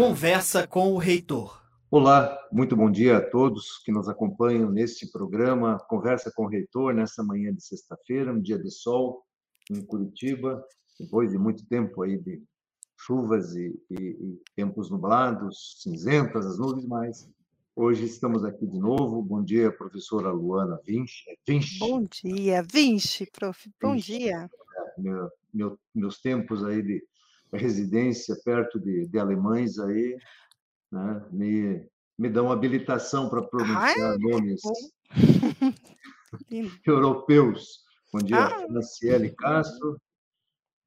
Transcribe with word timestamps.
Conversa 0.00 0.66
com 0.66 0.94
o 0.94 0.96
Reitor. 0.96 1.62
Olá, 1.90 2.34
muito 2.50 2.74
bom 2.74 2.90
dia 2.90 3.18
a 3.18 3.20
todos 3.20 3.82
que 3.84 3.92
nos 3.92 4.08
acompanham 4.08 4.70
neste 4.70 5.06
programa 5.12 5.78
Conversa 5.90 6.32
com 6.34 6.44
o 6.44 6.48
Reitor, 6.48 6.94
nessa 6.94 7.22
manhã 7.22 7.52
de 7.52 7.62
sexta-feira, 7.62 8.32
um 8.32 8.40
dia 8.40 8.58
de 8.58 8.70
sol 8.70 9.22
em 9.70 9.84
Curitiba, 9.84 10.64
depois 10.98 11.30
de 11.30 11.36
muito 11.36 11.66
tempo 11.66 12.00
aí 12.00 12.16
de 12.16 12.42
chuvas 12.98 13.54
e, 13.54 13.78
e, 13.90 13.94
e 13.94 14.42
tempos 14.56 14.90
nublados, 14.90 15.76
cinzentas 15.82 16.46
as 16.46 16.58
nuvens, 16.58 16.86
mas 16.86 17.28
hoje 17.76 18.06
estamos 18.06 18.42
aqui 18.42 18.66
de 18.66 18.78
novo. 18.78 19.20
Bom 19.20 19.44
dia, 19.44 19.70
professora 19.70 20.32
Luana 20.32 20.80
Vinci. 20.82 21.28
É 21.28 21.34
Vinci. 21.46 21.78
Bom 21.78 22.04
dia, 22.04 22.62
Vinci, 22.62 23.30
prof. 23.30 23.70
Bom 23.78 23.92
Vinci. 23.92 24.18
dia. 24.18 24.48
É, 24.96 25.00
meu, 25.02 25.30
meu, 25.52 25.78
meus 25.94 26.18
tempos 26.22 26.64
aí 26.64 26.82
de 26.82 27.04
residência 27.52 28.36
perto 28.44 28.78
de, 28.78 29.06
de 29.06 29.18
alemães 29.18 29.78
aí, 29.78 30.16
né, 30.90 31.26
me, 31.30 31.88
me 32.18 32.28
dão 32.28 32.50
habilitação 32.50 33.28
para 33.28 33.42
pronunciar 33.42 34.12
Ai, 34.12 34.18
nomes 34.18 34.60
europeus. 36.86 37.84
Bom 38.12 38.20
dia, 38.20 38.44
ah. 38.44 38.66
Franciele 38.66 39.30
Castro, 39.30 40.00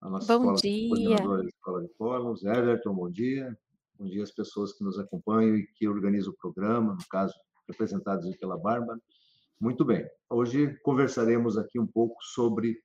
a 0.02 0.09
nossa 0.09 0.38
bom 0.38 0.53
escola, 0.53 0.62
dia. 0.62 0.89
coordenadora 0.89 1.41
da 1.41 1.48
Escola 1.48 1.81
de 1.81 1.94
Fóruns, 1.98 2.44
Everton, 2.44 2.94
bom 2.94 3.09
dia. 3.09 3.58
Bom 3.98 4.05
dia 4.05 4.23
às 4.23 4.31
pessoas 4.31 4.73
que 4.73 4.84
nos 4.84 5.00
acompanham 5.00 5.55
e 5.55 5.67
que 5.75 5.88
organizam 5.88 6.34
o 6.34 6.38
programa, 6.38 6.94
no 6.94 7.08
caso, 7.09 7.34
representados 7.67 8.36
pela 8.38 8.58
Bárbara. 8.58 9.00
Muito 9.61 9.86
bem, 9.86 10.05
hoje 10.30 10.77
conversaremos 10.84 11.58
aqui 11.58 11.80
um 11.80 11.88
pouco 11.88 12.16
sobre 12.22 12.77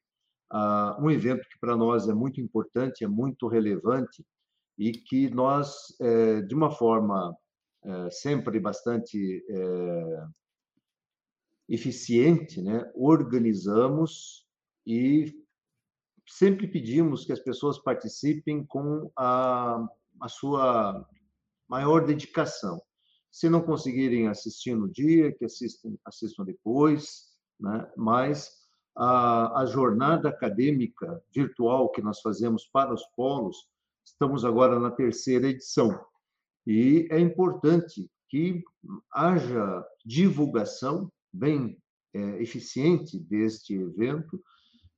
uh, 0.52 1.02
um 1.02 1.10
evento 1.10 1.48
que 1.48 1.58
para 1.60 1.76
nós 1.76 2.08
é 2.08 2.14
muito 2.14 2.40
importante, 2.40 3.04
é 3.04 3.08
muito 3.08 3.48
relevante 3.48 4.24
e 4.78 4.92
que 4.92 5.28
nós, 5.30 5.94
é, 6.00 6.40
de 6.42 6.54
uma 6.54 6.70
forma 6.70 7.36
é, 7.84 8.10
sempre 8.10 8.60
bastante 8.60 9.44
é, 9.50 10.26
eficiente, 11.68 12.62
né, 12.62 12.90
organizamos 12.94 14.46
e 14.86 15.34
sempre 16.28 16.68
pedimos 16.68 17.24
que 17.24 17.32
as 17.32 17.40
pessoas 17.40 17.78
participem 17.78 18.64
com 18.64 19.10
a, 19.16 19.84
a 20.20 20.28
sua 20.28 21.06
maior 21.68 22.06
dedicação. 22.06 22.80
Se 23.30 23.48
não 23.48 23.62
conseguirem 23.62 24.28
assistir 24.28 24.74
no 24.74 24.90
dia, 24.90 25.32
que 25.32 25.44
assistam, 25.44 25.94
assistam 26.04 26.44
depois, 26.44 27.36
né? 27.60 27.90
mas 27.96 28.50
a, 28.98 29.60
a 29.60 29.66
jornada 29.66 30.28
acadêmica 30.28 31.22
virtual 31.32 31.88
que 31.90 32.02
nós 32.02 32.20
fazemos 32.20 32.66
para 32.66 32.92
os 32.92 33.04
polos, 33.14 33.68
estamos 34.04 34.44
agora 34.44 34.80
na 34.80 34.90
terceira 34.90 35.46
edição. 35.46 36.04
E 36.66 37.06
é 37.08 37.20
importante 37.20 38.10
que 38.28 38.64
haja 39.12 39.86
divulgação 40.04 41.10
bem 41.32 41.78
é, 42.12 42.42
eficiente 42.42 43.18
deste 43.20 43.72
evento 43.74 44.42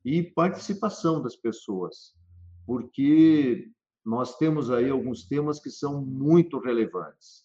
e 0.03 0.23
participação 0.23 1.21
das 1.23 1.37
pessoas, 1.37 2.15
porque 2.67 3.71
nós 4.03 4.39
temos 4.39 4.71
aí 4.71 4.89
alguns 4.89 5.29
temas 5.29 5.61
que 5.61 5.69
são 5.69 6.03
muito 6.03 6.59
relevantes. 6.59 7.45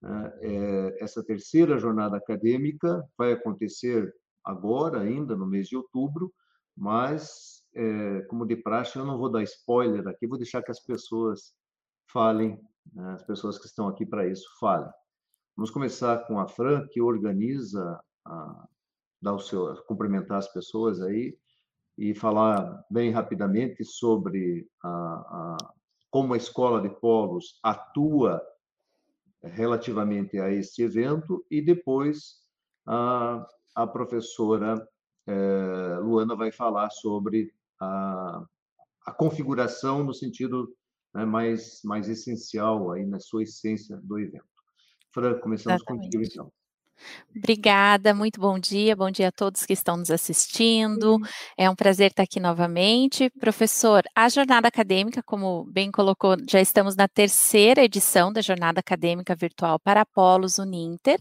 Né? 0.00 0.32
É, 0.40 1.04
essa 1.04 1.22
terceira 1.22 1.78
jornada 1.78 2.16
acadêmica 2.16 3.06
vai 3.18 3.32
acontecer 3.32 4.14
agora, 4.50 5.00
ainda 5.00 5.36
no 5.36 5.46
mês 5.46 5.68
de 5.68 5.76
outubro, 5.76 6.32
mas, 6.76 7.62
é, 7.74 8.22
como 8.22 8.46
de 8.46 8.56
praxe, 8.56 8.98
eu 8.98 9.04
não 9.04 9.18
vou 9.18 9.30
dar 9.30 9.42
spoiler 9.42 10.06
aqui, 10.08 10.26
vou 10.26 10.38
deixar 10.38 10.62
que 10.62 10.70
as 10.70 10.80
pessoas 10.80 11.52
falem, 12.12 12.58
né, 12.92 13.12
as 13.12 13.22
pessoas 13.22 13.58
que 13.58 13.66
estão 13.66 13.88
aqui 13.88 14.04
para 14.04 14.26
isso 14.26 14.46
falem. 14.58 14.90
Vamos 15.56 15.70
começar 15.70 16.26
com 16.26 16.38
a 16.38 16.48
Fran, 16.48 16.86
que 16.90 17.00
organiza, 17.00 18.00
a, 18.24 18.66
o 19.22 19.38
seu, 19.38 19.74
cumprimentar 19.84 20.38
as 20.38 20.52
pessoas 20.52 21.00
aí 21.02 21.36
e 21.98 22.14
falar 22.14 22.84
bem 22.90 23.10
rapidamente 23.10 23.84
sobre 23.84 24.66
a, 24.82 24.88
a, 24.88 25.56
como 26.10 26.32
a 26.32 26.36
Escola 26.36 26.80
de 26.80 26.88
Polos 26.88 27.58
atua 27.62 28.40
relativamente 29.42 30.38
a 30.38 30.50
este 30.50 30.82
evento 30.82 31.44
e 31.50 31.60
depois 31.60 32.42
a, 32.86 33.46
a 33.74 33.86
professora 33.86 34.86
é, 35.26 35.98
Luana 36.02 36.34
vai 36.34 36.50
falar 36.50 36.90
sobre 36.90 37.52
a, 37.80 38.44
a 39.06 39.12
configuração 39.12 40.04
no 40.04 40.12
sentido 40.12 40.74
né, 41.14 41.24
mais, 41.24 41.80
mais 41.84 42.08
essencial 42.08 42.92
aí 42.92 43.06
na 43.06 43.18
sua 43.18 43.42
essência 43.42 43.96
do 44.02 44.18
evento. 44.18 44.44
Fran, 45.12 45.38
começamos 45.40 45.82
Exatamente. 45.82 46.04
contigo 46.04 46.24
então. 46.24 46.52
Obrigada, 47.36 48.12
muito 48.12 48.40
bom 48.40 48.58
dia, 48.58 48.96
bom 48.96 49.10
dia 49.10 49.28
a 49.28 49.32
todos 49.32 49.64
que 49.64 49.72
estão 49.72 49.96
nos 49.96 50.10
assistindo. 50.10 51.16
É 51.56 51.70
um 51.70 51.76
prazer 51.76 52.10
estar 52.10 52.24
aqui 52.24 52.40
novamente. 52.40 53.30
Professor, 53.38 54.02
a 54.16 54.28
jornada 54.28 54.66
acadêmica, 54.66 55.22
como 55.22 55.64
bem 55.64 55.92
colocou, 55.92 56.36
já 56.48 56.60
estamos 56.60 56.96
na 56.96 57.06
terceira 57.06 57.84
edição 57.84 58.32
da 58.32 58.40
jornada 58.40 58.80
acadêmica 58.80 59.34
virtual 59.36 59.78
para 59.78 60.04
Polos 60.04 60.58
Uninter. 60.58 61.20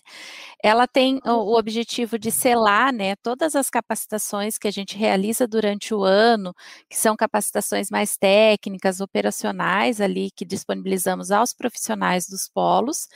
Ela 0.64 0.88
tem 0.88 1.20
o, 1.24 1.58
objetivo 1.58 2.18
de 2.18 2.32
selar 2.32 2.92
né, 2.92 3.16
todas 3.18 3.56
as 3.56 3.70
capacitações 3.70 4.58
que 4.58 4.68
a 4.68 4.72
gente 4.72 4.98
realiza 4.98 5.48
durante 5.48 5.94
o 5.94 6.04
ano, 6.04 6.54
que 6.90 6.98
são 6.98 7.16
capacitações 7.16 7.90
mais 7.92 8.18
técnicas, 8.18 9.00
operacionais 9.00 10.02
ali, 10.02 10.32
que 10.36 10.44
disponibilizamos 10.44 11.32
aos 11.32 11.54
profissionais 11.54 12.28
dos 12.28 12.50
polos, 12.50 13.08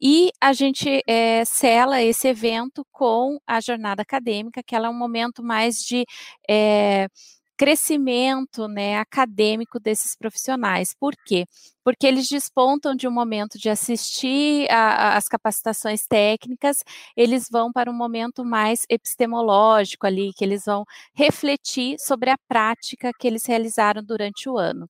e 0.00 0.30
a 0.40 0.52
gente 0.52 1.02
é, 1.06 1.44
sela 1.44 2.02
esse 2.02 2.28
evento 2.28 2.84
com 2.92 3.38
a 3.46 3.60
jornada 3.60 4.02
acadêmica, 4.02 4.62
que 4.62 4.74
ela 4.74 4.88
é 4.88 4.90
um 4.90 4.98
momento 4.98 5.42
mais 5.42 5.76
de 5.76 6.04
é, 6.48 7.08
crescimento 7.56 8.68
né, 8.68 8.98
acadêmico 8.98 9.80
desses 9.80 10.14
profissionais. 10.16 10.94
Por 10.98 11.14
quê? 11.26 11.46
Porque 11.82 12.06
eles 12.06 12.28
despontam 12.28 12.94
de 12.94 13.08
um 13.08 13.10
momento 13.10 13.58
de 13.58 13.70
assistir 13.70 14.68
às 14.70 15.26
capacitações 15.28 16.06
técnicas, 16.06 16.78
eles 17.16 17.48
vão 17.50 17.72
para 17.72 17.90
um 17.90 17.94
momento 17.94 18.44
mais 18.44 18.82
epistemológico 18.90 20.06
ali, 20.06 20.32
que 20.34 20.44
eles 20.44 20.64
vão 20.66 20.84
refletir 21.14 21.96
sobre 21.98 22.30
a 22.30 22.36
prática 22.48 23.12
que 23.18 23.26
eles 23.26 23.46
realizaram 23.46 24.02
durante 24.04 24.48
o 24.48 24.58
ano. 24.58 24.88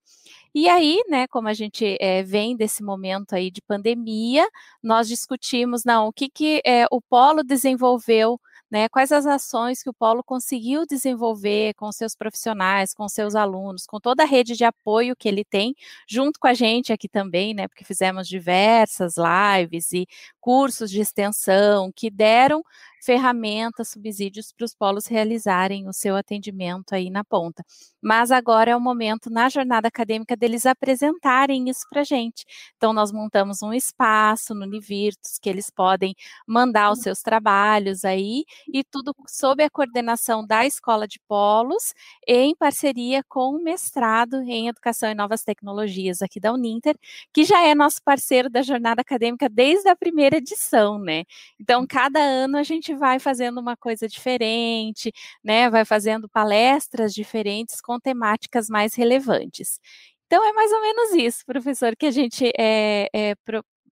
E 0.59 0.71
aí, 0.71 1.03
né, 1.07 1.27
como 1.27 1.49
a 1.49 1.53
gente 1.53 1.99
é, 2.01 2.23
vem 2.23 2.57
desse 2.57 2.83
momento 2.83 3.35
aí 3.35 3.51
de 3.51 3.61
pandemia, 3.61 4.49
nós 4.83 5.07
discutimos, 5.07 5.85
não, 5.85 6.07
o 6.09 6.13
que, 6.15 6.31
que 6.31 6.63
é, 6.65 6.87
o 6.91 6.99
Polo 6.99 7.45
desenvolveu 7.45 8.41
né, 8.71 8.89
quais 8.89 9.13
as 9.13 9.27
ações 9.27 9.83
que 9.83 9.91
o 9.91 9.93
Polo 9.93 10.25
conseguiu 10.25 10.87
desenvolver 10.87 11.75
com 11.75 11.93
seus 11.93 12.17
profissionais, 12.17 12.95
com 12.95 13.07
seus 13.07 13.35
alunos, 13.35 13.85
com 13.85 14.01
toda 14.01 14.23
a 14.23 14.27
rede 14.27 14.57
de 14.57 14.65
apoio 14.65 15.15
que 15.15 15.29
ele 15.29 15.45
tem, 15.45 15.75
junto 16.09 16.41
com 16.41 16.47
a 16.49 16.55
gente 16.55 16.91
aqui 16.91 17.07
também, 17.07 17.53
né, 17.53 17.69
porque 17.69 17.85
fizemos 17.85 18.27
diversas 18.27 19.17
lives 19.19 19.93
e 19.93 20.07
cursos 20.41 20.91
de 20.91 21.03
extensão 21.03 21.93
que 21.95 22.11
deram 22.11 22.63
ferramentas, 23.07 23.91
subsídios 23.91 24.53
para 24.53 24.65
os 24.65 24.75
polos 24.75 25.07
realizarem 25.07 25.89
o 25.89 25.93
seu 25.93 26.17
atendimento 26.17 26.93
aí 26.93 27.09
na 27.09 27.23
ponta. 27.23 27.65
Mas 28.03 28.33
agora 28.33 28.73
é 28.73 28.77
o 28.77 28.81
momento 28.81 29.31
na 29.31 29.49
jornada 29.49 29.87
acadêmica 29.87 30.37
deles 30.37 30.67
apresentarem 30.67 31.69
isso 31.69 31.87
para 31.89 32.01
a 32.01 32.05
gente. 32.05 32.45
Então, 32.77 32.93
nós 32.93 33.13
montamos 33.13 33.63
um 33.63 33.73
espaço 33.73 34.55
no 34.55 34.65
Univirtus 34.65 35.39
que 35.41 35.49
eles 35.49 35.71
podem 35.71 36.15
mandar 36.47 36.91
os 36.91 36.99
seus 37.01 37.23
trabalhos 37.23 38.05
aí 38.05 38.45
e 38.73 38.83
tudo 38.83 39.15
sob 39.29 39.63
a 39.63 39.71
coordenação 39.71 40.45
da 40.45 40.67
Escola 40.67 41.07
de 41.07 41.21
Polos, 41.29 41.95
em 42.27 42.57
parceria 42.57 43.23
com 43.29 43.55
o 43.55 43.63
mestrado 43.63 44.43
em 44.43 44.67
Educação 44.69 45.09
e 45.11 45.15
Novas 45.15 45.45
Tecnologias 45.45 46.23
aqui 46.23 46.41
da 46.41 46.53
Uninter, 46.53 46.97
que 47.33 47.45
já 47.45 47.65
é 47.65 47.73
nosso 47.75 48.03
parceiro 48.03 48.51
da 48.51 48.63
jornada 48.63 49.01
acadêmica 49.03 49.49
desde 49.49 49.89
a 49.89 49.95
primeira 49.95 50.39
edição, 50.39 50.99
né? 50.99 51.25
Então, 51.61 51.87
cada 51.87 52.19
ano 52.21 52.57
a 52.59 52.63
gente 52.65 52.96
vai 52.97 53.19
fazendo 53.21 53.61
uma 53.61 53.77
coisa 53.77 54.09
diferente, 54.09 55.13
né? 55.45 55.71
Vai 55.71 55.85
fazendo 55.85 56.29
palestras 56.29 57.15
diferentes 57.15 57.81
com 57.81 57.99
temáticas 58.01 58.69
mais 58.69 58.95
relevantes. 58.95 59.79
Então 60.27 60.45
é 60.45 60.53
mais 60.53 60.73
ou 60.73 60.81
menos 60.81 61.13
isso, 61.15 61.45
professor, 61.47 61.95
que 61.97 62.07
a 62.07 62.11
gente 62.11 62.51
é, 62.59 63.09
é 63.15 63.35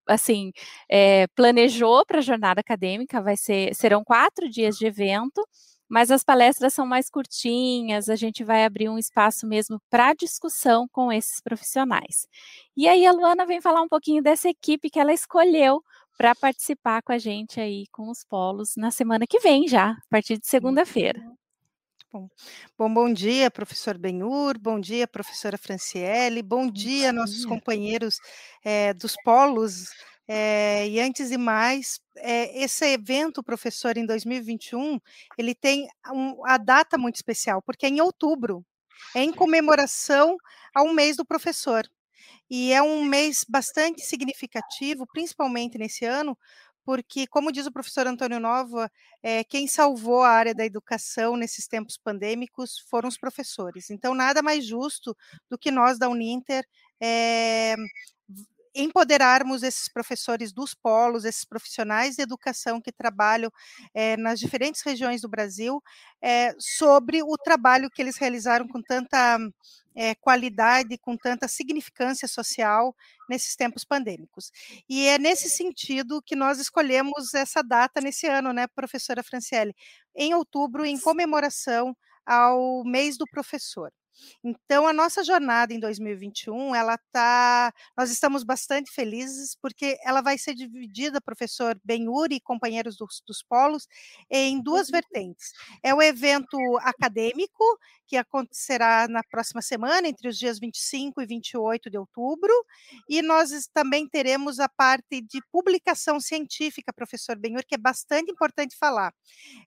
assim 0.06 0.52
é, 0.90 1.26
planejou 1.34 2.04
para 2.06 2.18
a 2.18 2.22
jornada 2.22 2.60
acadêmica. 2.60 3.22
Vai 3.22 3.36
ser 3.36 3.74
serão 3.74 4.04
quatro 4.04 4.48
dias 4.50 4.76
de 4.78 4.86
evento 4.86 5.42
mas 5.88 6.10
as 6.10 6.24
palestras 6.24 6.74
são 6.74 6.86
mais 6.86 7.10
curtinhas, 7.10 8.08
a 8.08 8.16
gente 8.16 8.42
vai 8.42 8.64
abrir 8.64 8.88
um 8.88 8.98
espaço 8.98 9.46
mesmo 9.46 9.80
para 9.90 10.14
discussão 10.14 10.88
com 10.90 11.12
esses 11.12 11.40
profissionais. 11.40 12.26
E 12.76 12.88
aí 12.88 13.06
a 13.06 13.12
Luana 13.12 13.46
vem 13.46 13.60
falar 13.60 13.82
um 13.82 13.88
pouquinho 13.88 14.22
dessa 14.22 14.48
equipe 14.48 14.90
que 14.90 14.98
ela 14.98 15.12
escolheu 15.12 15.82
para 16.16 16.34
participar 16.34 17.02
com 17.02 17.12
a 17.12 17.18
gente 17.18 17.60
aí 17.60 17.86
com 17.90 18.10
os 18.10 18.24
polos 18.24 18.76
na 18.76 18.90
semana 18.90 19.26
que 19.26 19.40
vem 19.40 19.66
já, 19.66 19.90
a 19.90 20.02
partir 20.08 20.38
de 20.38 20.46
segunda-feira. 20.46 21.20
Bom, 22.12 22.28
bom, 22.78 22.94
bom 22.94 23.12
dia, 23.12 23.50
professor 23.50 23.98
Benhur, 23.98 24.56
bom 24.56 24.78
dia, 24.78 25.04
professora 25.08 25.58
Franciele, 25.58 26.42
bom 26.42 26.70
dia, 26.70 27.12
nossos 27.12 27.44
companheiros 27.44 28.20
é, 28.64 28.94
dos 28.94 29.16
polos. 29.24 29.90
É, 30.28 30.88
e 30.88 31.00
antes 31.00 31.28
de 31.30 31.36
mais, 31.36 32.00
é, 32.16 32.62
esse 32.62 32.86
evento, 32.86 33.42
professor, 33.42 33.96
em 33.96 34.06
2021, 34.06 35.00
ele 35.36 35.54
tem 35.54 35.88
um, 36.12 36.46
a 36.46 36.56
data 36.56 36.96
muito 36.96 37.16
especial, 37.16 37.60
porque 37.60 37.84
é 37.84 37.88
em 37.88 38.00
outubro, 38.00 38.64
é 39.14 39.22
em 39.22 39.32
comemoração 39.32 40.36
ao 40.72 40.94
mês 40.94 41.16
do 41.16 41.24
professor. 41.24 41.84
E 42.50 42.72
é 42.72 42.82
um 42.82 43.04
mês 43.04 43.44
bastante 43.48 44.02
significativo, 44.02 45.06
principalmente 45.12 45.78
nesse 45.78 46.04
ano, 46.04 46.36
porque, 46.84 47.26
como 47.26 47.50
diz 47.50 47.66
o 47.66 47.72
professor 47.72 48.06
Antônio 48.06 48.38
Nova, 48.38 48.90
é, 49.22 49.42
quem 49.44 49.66
salvou 49.66 50.22
a 50.22 50.28
área 50.28 50.54
da 50.54 50.66
educação 50.66 51.36
nesses 51.36 51.66
tempos 51.66 51.96
pandêmicos 51.96 52.78
foram 52.90 53.08
os 53.08 53.16
professores. 53.18 53.90
Então, 53.90 54.14
nada 54.14 54.42
mais 54.42 54.66
justo 54.66 55.16
do 55.50 55.58
que 55.58 55.70
nós 55.70 55.98
da 55.98 56.08
Uninter 56.08 56.64
é, 57.00 57.74
empoderarmos 58.74 59.62
esses 59.62 59.88
professores 59.88 60.52
dos 60.52 60.74
polos, 60.74 61.24
esses 61.24 61.44
profissionais 61.44 62.16
de 62.16 62.22
educação 62.22 62.80
que 62.80 62.92
trabalham 62.92 63.50
é, 63.94 64.16
nas 64.16 64.38
diferentes 64.40 64.82
regiões 64.82 65.20
do 65.20 65.28
Brasil, 65.28 65.82
é, 66.22 66.54
sobre 66.58 67.22
o 67.22 67.36
trabalho 67.38 67.90
que 67.90 68.02
eles 68.02 68.16
realizaram 68.16 68.66
com 68.66 68.82
tanta 68.82 69.38
é, 69.94 70.14
qualidade, 70.16 70.98
com 70.98 71.16
tanta 71.16 71.46
significância 71.48 72.26
social 72.26 72.94
nesses 73.28 73.54
tempos 73.56 73.84
pandêmicos. 73.84 74.50
E 74.88 75.06
é 75.06 75.18
nesse 75.18 75.48
sentido 75.48 76.22
que 76.22 76.34
nós 76.36 76.58
escolhemos 76.58 77.32
essa 77.34 77.62
data 77.62 78.00
nesse 78.00 78.26
ano, 78.26 78.52
né, 78.52 78.66
professora 78.66 79.22
Franciele, 79.22 79.74
em 80.14 80.34
outubro, 80.34 80.84
em 80.84 80.98
comemoração 80.98 81.96
ao 82.26 82.82
mês 82.84 83.16
do 83.16 83.26
professor. 83.26 83.92
Então, 84.42 84.86
a 84.86 84.92
nossa 84.92 85.24
jornada 85.24 85.72
em 85.72 85.80
2021, 85.80 86.74
ela 86.74 86.98
tá, 87.12 87.72
nós 87.96 88.10
estamos 88.10 88.44
bastante 88.44 88.90
felizes 88.90 89.56
porque 89.60 89.98
ela 90.04 90.20
vai 90.20 90.38
ser 90.38 90.54
dividida, 90.54 91.20
professor 91.20 91.78
Benhuri 91.84 92.36
e 92.36 92.40
companheiros 92.40 92.96
dos, 92.96 93.22
dos 93.26 93.42
polos, 93.42 93.86
em 94.30 94.62
duas 94.62 94.90
vertentes. 94.90 95.52
É 95.82 95.94
o 95.94 96.02
evento 96.02 96.58
acadêmico, 96.80 97.64
que 98.06 98.16
acontecerá 98.16 99.08
na 99.08 99.22
próxima 99.22 99.62
semana, 99.62 100.06
entre 100.06 100.28
os 100.28 100.38
dias 100.38 100.58
25 100.58 101.22
e 101.22 101.26
28 101.26 101.90
de 101.90 101.98
outubro, 101.98 102.52
e 103.08 103.22
nós 103.22 103.50
também 103.72 104.06
teremos 104.08 104.60
a 104.60 104.68
parte 104.68 105.20
de 105.22 105.40
publicação 105.50 106.20
científica, 106.20 106.92
professor 106.92 107.36
Benhur, 107.36 107.64
que 107.66 107.74
é 107.74 107.78
bastante 107.78 108.30
importante 108.30 108.76
falar. 108.76 109.12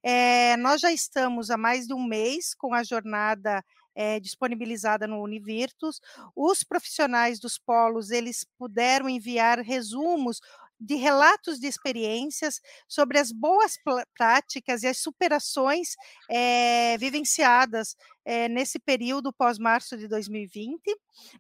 É, 0.04 0.56
nós 0.58 0.82
já 0.82 0.92
estamos 0.92 1.50
há 1.50 1.58
mais 1.58 1.88
de 1.88 1.94
um 1.94 2.06
mês 2.06 2.54
com 2.54 2.74
a 2.74 2.84
jornada 2.84 3.64
é, 3.98 4.20
disponibilizada 4.20 5.08
no 5.08 5.20
Univirtus. 5.24 6.00
Os 6.36 6.64
profissionais 6.64 7.40
dos 7.40 7.58
polos, 7.58 8.12
eles 8.12 8.46
puderam 8.60 9.10
enviar 9.10 9.60
resumos 9.60 10.40
de 10.80 10.94
relatos 10.94 11.60
de 11.60 11.66
experiências 11.66 12.62
sobre 12.88 13.18
as 13.18 13.32
boas 13.32 13.80
práticas 14.16 14.84
e 14.84 14.88
as 14.88 15.00
superações 15.00 15.96
é, 16.30 16.96
vivenciadas 17.00 17.96
é, 18.24 18.48
nesse 18.48 18.78
período 18.78 19.34
pós-março 19.34 19.98
de 19.98 20.08
2020. 20.08 20.80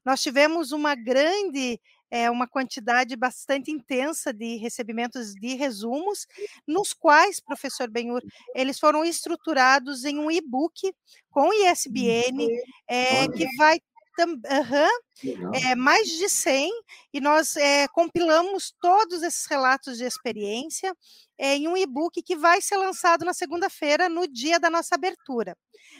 Nós 0.03 0.24
tivemos 0.24 0.71
uma 0.71 0.95
grande 0.95 1.80
é, 2.12 2.30
uma 2.30 2.48
quantidade 2.48 3.15
bastante 3.15 3.71
intensa 3.71 4.33
de 4.33 4.57
recebimentos 4.57 5.33
de 5.33 5.56
resumos, 5.56 6.25
nos 6.68 6.94
quais, 6.94 7.39
professor 7.39 7.89
Benhur, 7.89 8.21
eles 8.56 8.80
foram 8.80 9.04
estruturados 9.04 10.06
em 10.06 10.18
um 10.18 10.31
e-book 10.31 10.94
com 11.30 11.54
ISBN, 11.54 12.48
é, 12.88 13.27
que 13.30 13.45
vai 13.57 13.80
Uhum. 14.19 15.06
É, 15.53 15.75
mais 15.75 16.07
de 16.07 16.29
100, 16.29 16.71
e 17.13 17.19
nós 17.19 17.55
é, 17.55 17.87
compilamos 17.87 18.73
todos 18.79 19.23
esses 19.23 19.45
relatos 19.47 19.97
de 19.97 20.03
experiência 20.03 20.95
é, 21.37 21.55
em 21.55 21.67
um 21.67 21.77
e-book 21.77 22.21
que 22.23 22.35
vai 22.35 22.61
ser 22.61 22.77
lançado 22.77 23.23
na 23.23 23.33
segunda-feira, 23.33 24.09
no 24.09 24.27
dia 24.27 24.59
da 24.59 24.69
nossa 24.69 24.95
abertura. 24.95 25.55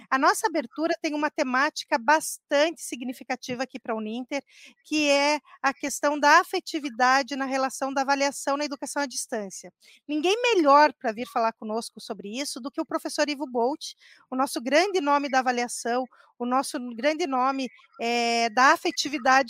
A 0.09 0.17
nossa 0.17 0.47
abertura 0.47 0.93
tem 1.01 1.13
uma 1.13 1.29
temática 1.29 1.97
bastante 1.97 2.81
significativa 2.81 3.63
aqui 3.63 3.79
para 3.79 3.93
a 3.93 3.97
Uninter, 3.97 4.43
que 4.83 5.09
é 5.09 5.39
a 5.61 5.73
questão 5.73 6.19
da 6.19 6.39
afetividade 6.39 7.35
na 7.35 7.45
relação 7.45 7.93
da 7.93 8.01
avaliação 8.01 8.57
na 8.57 8.65
educação 8.65 9.03
à 9.03 9.05
distância. 9.05 9.71
Ninguém 10.07 10.35
melhor 10.41 10.93
para 10.93 11.11
vir 11.11 11.27
falar 11.27 11.53
conosco 11.53 11.99
sobre 12.01 12.39
isso 12.39 12.59
do 12.59 12.71
que 12.71 12.81
o 12.81 12.85
professor 12.85 13.29
Ivo 13.29 13.45
Bolt, 13.45 13.93
o 14.29 14.35
nosso 14.35 14.61
grande 14.61 14.99
nome 15.01 15.29
da 15.29 15.39
avaliação, 15.39 16.05
o 16.39 16.45
nosso 16.45 16.77
grande 16.95 17.25
nome 17.25 17.67
é, 17.99 18.49
da 18.49 18.73
afetividade 18.73 19.06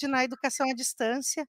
na 0.07 0.24
educação 0.24 0.69
à 0.69 0.74
distância. 0.74 1.48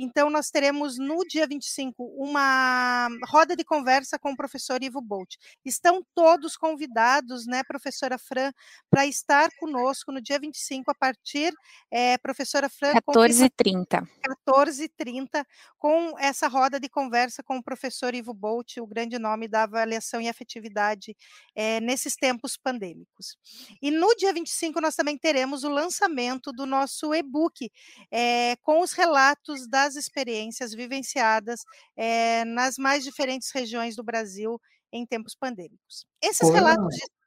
Então, 0.00 0.30
nós 0.30 0.48
teremos 0.48 0.96
no 0.96 1.24
dia 1.26 1.44
25 1.44 2.04
uma 2.16 3.08
roda 3.26 3.56
de 3.56 3.64
conversa 3.64 4.16
com 4.16 4.30
o 4.30 4.36
professor 4.36 4.80
Ivo 4.80 5.00
Bolt. 5.00 5.34
Estão 5.64 6.06
todos 6.14 6.56
convidados, 6.56 7.46
né, 7.46 7.64
professora 7.64 8.16
Fran, 8.16 8.52
para 8.88 9.06
estar 9.06 9.50
conosco 9.58 10.12
no 10.12 10.20
dia 10.20 10.38
25, 10.38 10.88
a 10.88 10.94
partir, 10.94 11.52
é, 11.90 12.16
professora 12.18 12.68
Fran... 12.68 12.92
14h30. 12.94 14.06
14h30, 14.46 15.44
com 15.78 16.16
essa 16.18 16.46
roda 16.46 16.78
de 16.78 16.88
conversa 16.88 17.42
com 17.42 17.56
o 17.56 17.62
professor 17.62 18.14
Ivo 18.14 18.32
Bolt, 18.32 18.76
o 18.76 18.86
grande 18.86 19.18
nome 19.18 19.48
da 19.48 19.64
avaliação 19.64 20.20
e 20.20 20.28
afetividade 20.28 21.16
é, 21.56 21.80
nesses 21.80 22.14
tempos 22.14 22.56
pandêmicos. 22.56 23.36
E 23.82 23.90
no 23.90 24.14
dia 24.14 24.32
25, 24.32 24.80
nós 24.80 24.94
também 24.94 25.18
teremos 25.18 25.64
o 25.64 25.68
lançamento 25.68 26.52
do 26.52 26.66
nosso 26.66 27.12
e-book, 27.12 27.68
é, 28.12 28.54
com 28.62 28.80
os 28.80 28.92
relatos 28.92 29.66
das 29.68 29.87
das 29.88 29.96
experiências 29.96 30.74
vivenciadas 30.74 31.60
é, 31.96 32.44
nas 32.44 32.76
mais 32.76 33.02
diferentes 33.02 33.50
regiões 33.52 33.96
do 33.96 34.04
Brasil 34.04 34.60
em 34.92 35.06
tempos 35.06 35.34
pandêmicos. 35.34 36.04
Esses 36.22 36.40
qual 36.40 36.52
relatos 36.52 36.94
é, 36.94 36.98
de... 36.98 37.18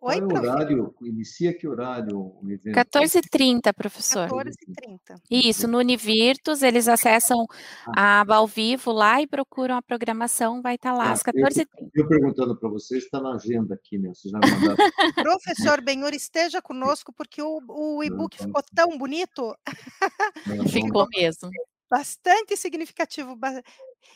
Oi, 0.00 0.20
qual 0.20 0.30
é 0.30 0.48
o 0.48 0.52
horário? 0.52 0.94
Inicia 1.02 1.52
que 1.52 1.66
horário 1.66 2.16
o 2.40 2.48
evento? 2.48 2.76
14h30, 2.76 3.74
professor. 3.74 4.28
14h30. 4.28 5.20
Isso, 5.28 5.66
no 5.66 5.78
Univirtus, 5.78 6.62
eles 6.62 6.86
acessam 6.86 7.44
ah. 7.88 7.92
a 7.96 8.20
aba 8.20 8.36
ao 8.36 8.46
vivo 8.46 8.92
lá 8.92 9.20
e 9.20 9.26
procuram 9.26 9.76
a 9.76 9.82
programação, 9.82 10.62
vai 10.62 10.76
estar 10.76 10.92
tá 10.92 10.96
lá 10.96 11.06
ah, 11.06 11.12
às 11.12 11.22
14h30. 11.22 11.66
Eu, 11.76 11.90
eu 11.96 12.08
perguntando 12.08 12.56
para 12.56 12.68
vocês, 12.68 13.02
está 13.02 13.20
na 13.20 13.34
agenda 13.34 13.74
aqui, 13.74 13.98
né? 13.98 14.12
Vocês 14.14 14.30
já 14.30 14.38
mandaram. 14.38 14.76
Professor 15.14 15.82
Benhur, 15.82 16.14
esteja 16.14 16.62
conosco, 16.62 17.12
porque 17.12 17.42
o, 17.42 17.60
o 17.68 18.04
e-book 18.04 18.38
ficou 18.38 18.62
tão 18.72 18.96
bonito. 18.96 19.52
ficou 20.70 21.08
mesmo 21.12 21.50
bastante 21.90 22.56
significativo. 22.56 23.38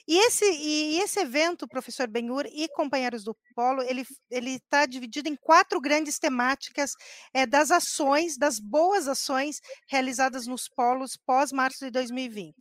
E 0.07 0.19
esse, 0.19 0.45
e 0.45 0.99
esse 1.01 1.21
evento, 1.21 1.69
professor 1.69 2.07
Benhur 2.07 2.47
e 2.47 2.69
companheiros 2.69 3.25
do 3.25 3.37
Polo, 3.55 3.83
ele 3.83 4.07
está 4.31 4.87
dividido 4.87 5.29
em 5.29 5.37
quatro 5.37 5.81
grandes 5.81 6.19
temáticas 6.19 6.93
é, 7.35 7.47
das 7.47 7.71
ações, 7.71 8.37
das 8.37 8.59
boas 8.59 9.09
ações 9.09 9.61
realizadas 9.89 10.47
nos 10.47 10.69
polos 10.69 11.17
pós-março 11.17 11.85
de 11.85 11.91
2020 11.91 12.55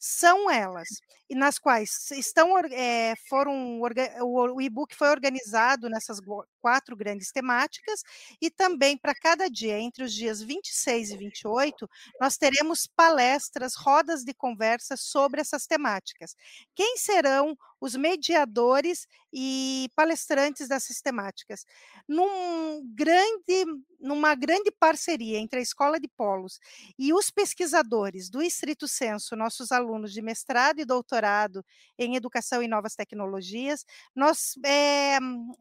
são 0.00 0.50
elas, 0.50 0.88
e 1.28 1.34
nas 1.34 1.58
quais 1.58 2.10
estão 2.12 2.58
é, 2.70 3.14
foram 3.28 3.80
o 3.80 4.60
e-book 4.60 4.96
foi 4.96 5.08
organizado 5.10 5.88
nessas 5.90 6.18
quatro 6.60 6.96
grandes 6.96 7.30
temáticas 7.30 8.02
e 8.40 8.50
também 8.50 8.96
para 8.96 9.14
cada 9.14 9.48
dia 9.48 9.78
entre 9.78 10.02
os 10.04 10.12
dias 10.14 10.40
26 10.42 11.10
e 11.10 11.16
28 11.18 11.88
nós 12.20 12.36
teremos 12.36 12.86
palestras, 12.96 13.74
rodas 13.76 14.24
de 14.24 14.34
conversa 14.34 14.96
sobre 14.96 15.40
essas 15.40 15.66
temáticas. 15.66 16.34
Quem 16.74 16.96
serão 16.96 17.56
os 17.80 17.96
mediadores 17.96 19.06
e 19.32 19.88
palestrantes 19.96 20.68
dessas 20.68 21.00
temáticas. 21.00 21.64
Num 22.06 22.82
grande, 22.94 23.64
numa 23.98 24.34
grande 24.34 24.70
parceria 24.70 25.38
entre 25.38 25.60
a 25.60 25.62
Escola 25.62 25.98
de 25.98 26.08
Polos 26.08 26.58
e 26.98 27.12
os 27.12 27.30
pesquisadores 27.30 28.28
do 28.28 28.42
Estrito 28.42 28.86
Senso, 28.86 29.36
nossos 29.36 29.72
alunos 29.72 30.12
de 30.12 30.20
mestrado 30.20 30.80
e 30.80 30.84
doutorado 30.84 31.64
em 31.98 32.16
Educação 32.16 32.62
e 32.62 32.68
Novas 32.68 32.94
Tecnologias, 32.94 33.84
nós 34.14 34.54
é, 34.64 35.18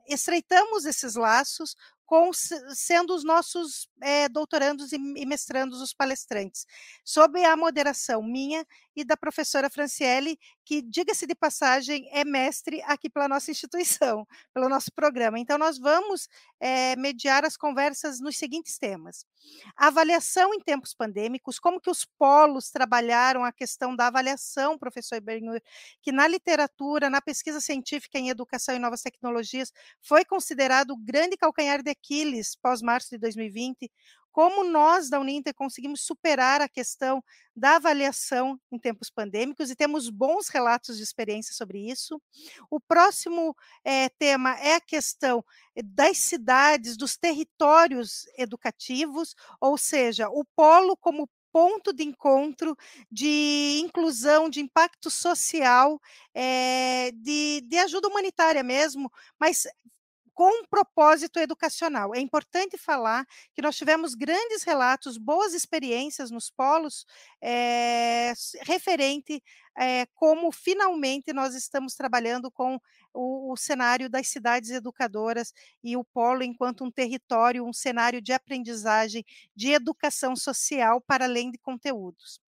estreitamos 0.08 0.86
esses 0.86 1.16
laços 1.16 1.76
com, 2.10 2.32
sendo 2.34 3.14
os 3.14 3.24
nossos 3.24 3.88
é, 4.02 4.28
doutorandos 4.28 4.92
e, 4.92 4.96
e 4.96 5.28
mestrandos 5.28 5.80
os 5.80 5.94
palestrantes, 5.94 6.66
sob 7.06 7.46
a 7.46 7.56
moderação 7.56 8.24
minha 8.24 8.66
e 8.96 9.04
da 9.04 9.16
professora 9.16 9.70
Franciele, 9.70 10.40
que, 10.66 10.82
diga-se 10.82 11.28
de 11.28 11.36
passagem, 11.36 12.10
é 12.12 12.26
mestre 12.26 12.82
aqui 12.84 13.12
pela 13.12 13.28
nossa 13.28 13.52
instituição, 13.52 14.28
pelo 14.54 14.68
nosso 14.68 14.92
programa. 14.92 15.40
Então, 15.40 15.58
nós 15.58 15.78
vamos 15.78 16.28
é, 16.60 16.96
mediar 16.96 17.46
as 17.46 17.56
conversas 17.56 18.20
nos 18.20 18.38
seguintes 18.38 18.80
temas. 18.80 19.24
Avaliação 19.78 20.52
em 20.54 20.60
tempos 20.60 20.94
pandêmicos, 20.94 21.60
como 21.60 21.80
que 21.80 21.90
os 21.92 22.06
polos 22.06 22.72
trabalharam 22.72 23.44
a 23.44 23.52
questão 23.52 23.96
da 23.96 24.08
avaliação, 24.08 24.80
professor 24.80 25.16
Ibernur, 25.16 25.62
que 26.02 26.12
na 26.12 26.28
literatura, 26.28 27.10
na 27.10 27.22
pesquisa 27.22 27.62
científica 27.62 28.18
em 28.18 28.30
educação 28.30 28.76
e 28.76 28.80
novas 28.80 29.04
tecnologias, 29.04 29.72
foi 30.02 30.26
considerado 30.26 30.92
o 30.92 30.98
grande 30.98 31.38
calcanhar 31.38 31.84
de 31.84 31.92
Aquiles 32.00 32.56
pós-março 32.56 33.10
de 33.10 33.18
2020, 33.18 33.92
como 34.32 34.64
nós 34.64 35.10
da 35.10 35.20
Uninter 35.20 35.54
conseguimos 35.54 36.02
superar 36.02 36.62
a 36.62 36.70
questão 36.70 37.24
da 37.56 37.76
avaliação 37.76 38.60
em 38.72 38.80
tempos 38.80 39.10
pandêmicos 39.10 39.70
e 39.70 39.76
temos 39.76 40.10
bons 40.10 40.48
relatos 40.50 40.98
de 40.98 41.04
experiência 41.04 41.54
sobre 41.54 41.80
isso. 41.90 42.22
O 42.70 42.80
próximo 42.80 43.56
é, 43.84 44.08
tema 44.10 44.58
é 44.60 44.76
a 44.76 44.82
questão 44.82 45.44
das 45.84 46.18
cidades, 46.20 46.96
dos 46.96 47.18
territórios 47.18 48.26
educativos, 48.38 49.36
ou 49.60 49.78
seja, 49.78 50.30
o 50.30 50.46
polo 50.56 50.96
como 50.96 51.30
ponto 51.52 51.92
de 51.92 52.04
encontro, 52.04 52.78
de 53.12 53.82
inclusão, 53.84 54.50
de 54.50 54.62
impacto 54.62 55.10
social, 55.10 56.00
é, 56.34 57.12
de, 57.12 57.62
de 57.68 57.78
ajuda 57.78 58.08
humanitária 58.08 58.64
mesmo, 58.64 59.12
mas 59.40 59.64
com 60.40 60.62
um 60.62 60.64
propósito 60.64 61.38
educacional. 61.38 62.16
É 62.16 62.20
importante 62.22 62.78
falar 62.78 63.26
que 63.54 63.62
nós 63.62 63.76
tivemos 63.76 64.16
grandes 64.16 64.64
relatos, 64.64 65.18
boas 65.18 65.54
experiências 65.54 66.32
nos 66.32 66.50
polos, 66.50 67.06
é, 67.44 68.32
referente 68.62 69.44
é, 69.78 70.06
como 70.16 70.50
finalmente 70.50 71.34
nós 71.34 71.56
estamos 71.56 71.94
trabalhando 71.94 72.50
com 72.50 72.80
o, 73.20 73.52
o, 73.52 73.58
cenário 73.58 74.10
das 74.10 74.30
cidades 74.30 74.70
educadoras 74.70 75.54
e 75.84 75.98
o 75.98 76.04
polo 76.06 76.42
enquanto 76.42 76.86
um 76.86 76.92
território, 76.92 77.66
um 77.66 77.74
cenário 77.74 78.22
de 78.22 78.32
aprendizagem, 78.32 79.26
de 79.54 79.72
educação 79.72 80.36
social 80.36 81.02
para 81.02 81.26
além 81.26 81.52
de 81.52 81.58
conteúdos. 81.58 82.40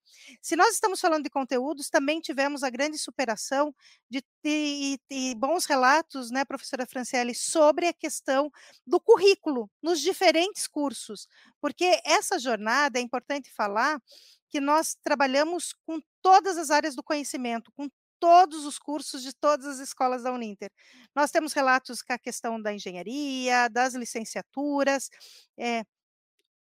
Se 0.42 0.56
nós 0.56 0.74
estamos 0.74 1.02
falando 1.02 1.24
de 1.24 1.30
conteúdos, 1.30 1.90
também 1.90 2.22
tivemos 2.22 2.64
a 2.64 2.70
grande 2.70 2.98
superação 2.98 3.76
de 4.10 4.22
ter 4.42 5.36
bons 5.36 5.66
relatos, 5.66 6.32
né, 6.32 6.46
professora 6.46 6.86
Franciele, 6.86 7.34
sobre 7.34 7.88
a 7.88 7.94
questão 7.94 8.52
do 8.86 9.00
currículo 9.00 9.70
nos 9.82 10.00
diferentes 10.00 10.68
cursos, 10.68 11.28
porque 11.60 12.02
essa 12.06 12.40
jornada, 12.40 13.00
é 13.00 13.02
importante 13.02 13.52
falar, 13.52 14.02
que 14.50 14.60
nós 14.60 14.98
trabalhamos 15.02 15.74
com 15.86 16.00
todas 16.22 16.58
as 16.58 16.70
áreas 16.70 16.96
do 16.96 17.02
conhecimento, 17.02 17.72
com 17.72 17.90
todos 18.22 18.66
os 18.66 18.78
cursos 18.78 19.24
de 19.24 19.34
todas 19.34 19.66
as 19.66 19.80
escolas 19.80 20.22
da 20.22 20.32
Uninter. 20.32 20.72
Nós 21.16 21.32
temos 21.32 21.54
relatos 21.54 22.04
com 22.04 22.14
a 22.14 22.20
questão 22.20 22.62
da 22.62 22.72
engenharia, 22.72 23.68
das 23.68 23.96
licenciaturas. 23.96 25.10
É... 25.58 25.84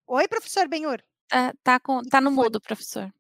Oi, 0.07 0.27
professor 0.27 0.67
Benhur. 0.67 1.01
Tá, 1.29 1.55
tá, 1.63 1.79
com, 1.79 2.03
tá 2.03 2.21
no 2.21 2.31
mudo, 2.31 2.61
professor. 2.61 3.13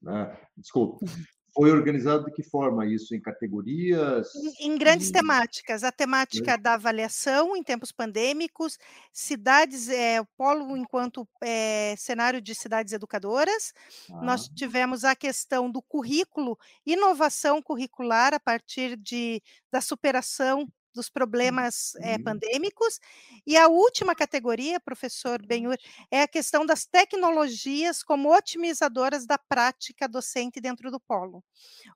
Né? 0.00 0.38
Desculpa. 0.54 1.04
Foi 1.54 1.70
organizado 1.70 2.24
de 2.24 2.32
que 2.32 2.42
forma 2.42 2.86
isso? 2.86 3.14
Em 3.14 3.20
categorias? 3.20 4.34
Em, 4.34 4.72
em 4.72 4.78
grandes 4.78 5.10
e... 5.10 5.12
temáticas. 5.12 5.84
A 5.84 5.92
temática 5.92 6.56
da 6.56 6.74
avaliação 6.74 7.54
em 7.54 7.62
tempos 7.62 7.92
pandêmicos, 7.92 8.78
cidades, 9.12 9.88
é, 9.88 10.20
o 10.20 10.26
polo 10.36 10.76
enquanto 10.76 11.28
é, 11.42 11.94
cenário 11.98 12.40
de 12.40 12.54
cidades 12.54 12.92
educadoras. 12.92 13.74
Ah. 14.10 14.22
Nós 14.22 14.48
tivemos 14.48 15.04
a 15.04 15.14
questão 15.14 15.70
do 15.70 15.82
currículo, 15.82 16.58
inovação 16.86 17.60
curricular 17.60 18.32
a 18.32 18.40
partir 18.40 18.96
de, 18.96 19.42
da 19.70 19.80
superação 19.80 20.66
dos 20.94 21.08
problemas 21.08 21.94
é, 21.96 22.18
pandêmicos. 22.18 23.00
E 23.46 23.56
a 23.56 23.68
última 23.68 24.14
categoria, 24.14 24.80
professor 24.80 25.44
Benhur, 25.44 25.76
é 26.10 26.22
a 26.22 26.28
questão 26.28 26.64
das 26.64 26.84
tecnologias 26.84 28.02
como 28.02 28.34
otimizadoras 28.34 29.26
da 29.26 29.38
prática 29.38 30.08
docente 30.08 30.60
dentro 30.60 30.90
do 30.90 31.00
polo. 31.00 31.42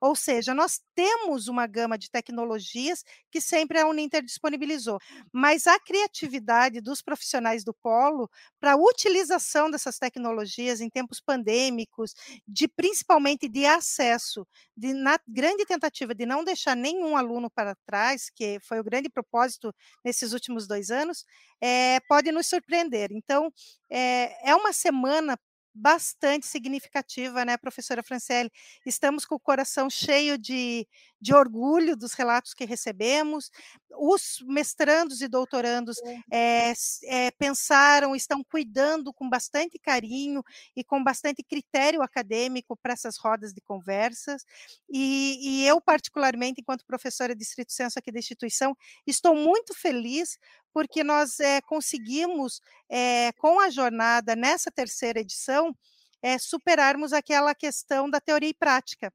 Ou 0.00 0.14
seja, 0.14 0.54
nós 0.54 0.80
temos 0.94 1.48
uma 1.48 1.66
gama 1.66 1.98
de 1.98 2.10
tecnologias 2.10 3.04
que 3.30 3.40
sempre 3.40 3.78
a 3.78 3.86
Uninter 3.86 4.22
disponibilizou, 4.22 4.98
mas 5.32 5.66
a 5.66 5.78
criatividade 5.78 6.80
dos 6.80 7.02
profissionais 7.02 7.64
do 7.64 7.74
polo 7.74 8.30
para 8.60 8.72
a 8.72 8.76
utilização 8.76 9.70
dessas 9.70 9.98
tecnologias 9.98 10.80
em 10.80 10.90
tempos 10.90 11.20
pandêmicos, 11.20 12.14
de 12.46 12.68
principalmente 12.68 13.48
de 13.48 13.64
acesso, 13.66 14.46
de, 14.76 14.92
na 14.92 15.18
grande 15.26 15.64
tentativa 15.64 16.14
de 16.14 16.26
não 16.26 16.44
deixar 16.44 16.76
nenhum 16.76 17.16
aluno 17.16 17.50
para 17.50 17.74
trás, 17.86 18.30
que 18.30 18.58
foi 18.60 18.80
o 18.80 18.84
grande 18.86 19.10
propósito 19.10 19.74
nesses 20.04 20.32
últimos 20.32 20.66
dois 20.66 20.90
anos, 20.90 21.24
é, 21.60 22.00
pode 22.08 22.32
nos 22.32 22.46
surpreender. 22.48 23.10
Então, 23.12 23.52
é, 23.90 24.50
é 24.50 24.54
uma 24.54 24.72
semana 24.72 25.38
bastante 25.76 26.46
significativa, 26.46 27.44
né, 27.44 27.56
professora 27.56 28.02
Franciele? 28.02 28.50
Estamos 28.84 29.24
com 29.24 29.34
o 29.34 29.40
coração 29.40 29.90
cheio 29.90 30.38
de, 30.38 30.86
de 31.20 31.34
orgulho 31.34 31.96
dos 31.96 32.12
relatos 32.14 32.54
que 32.54 32.64
recebemos. 32.64 33.50
Os 33.98 34.42
mestrandos 34.46 35.20
e 35.20 35.28
doutorandos 35.28 35.98
é, 36.32 36.72
é, 37.04 37.30
pensaram, 37.32 38.14
estão 38.16 38.42
cuidando 38.42 39.12
com 39.12 39.28
bastante 39.28 39.78
carinho 39.78 40.42
e 40.74 40.82
com 40.82 41.02
bastante 41.02 41.42
critério 41.42 42.02
acadêmico 42.02 42.76
para 42.76 42.92
essas 42.92 43.16
rodas 43.16 43.52
de 43.52 43.60
conversas. 43.60 44.44
E, 44.88 45.38
e 45.40 45.66
eu, 45.66 45.80
particularmente, 45.80 46.60
enquanto 46.60 46.86
professora 46.86 47.34
de 47.34 47.40
Distrito 47.40 47.72
Senso 47.72 47.98
aqui 47.98 48.10
da 48.10 48.18
instituição, 48.18 48.76
estou 49.06 49.34
muito 49.34 49.74
feliz 49.74 50.38
porque 50.76 51.02
nós 51.02 51.40
é, 51.40 51.62
conseguimos, 51.62 52.60
é, 52.86 53.32
com 53.38 53.58
a 53.58 53.70
jornada 53.70 54.36
nessa 54.36 54.70
terceira 54.70 55.20
edição, 55.20 55.74
é, 56.20 56.36
superarmos 56.38 57.14
aquela 57.14 57.54
questão 57.54 58.10
da 58.10 58.20
teoria 58.20 58.50
e 58.50 58.54
prática. 58.54 59.10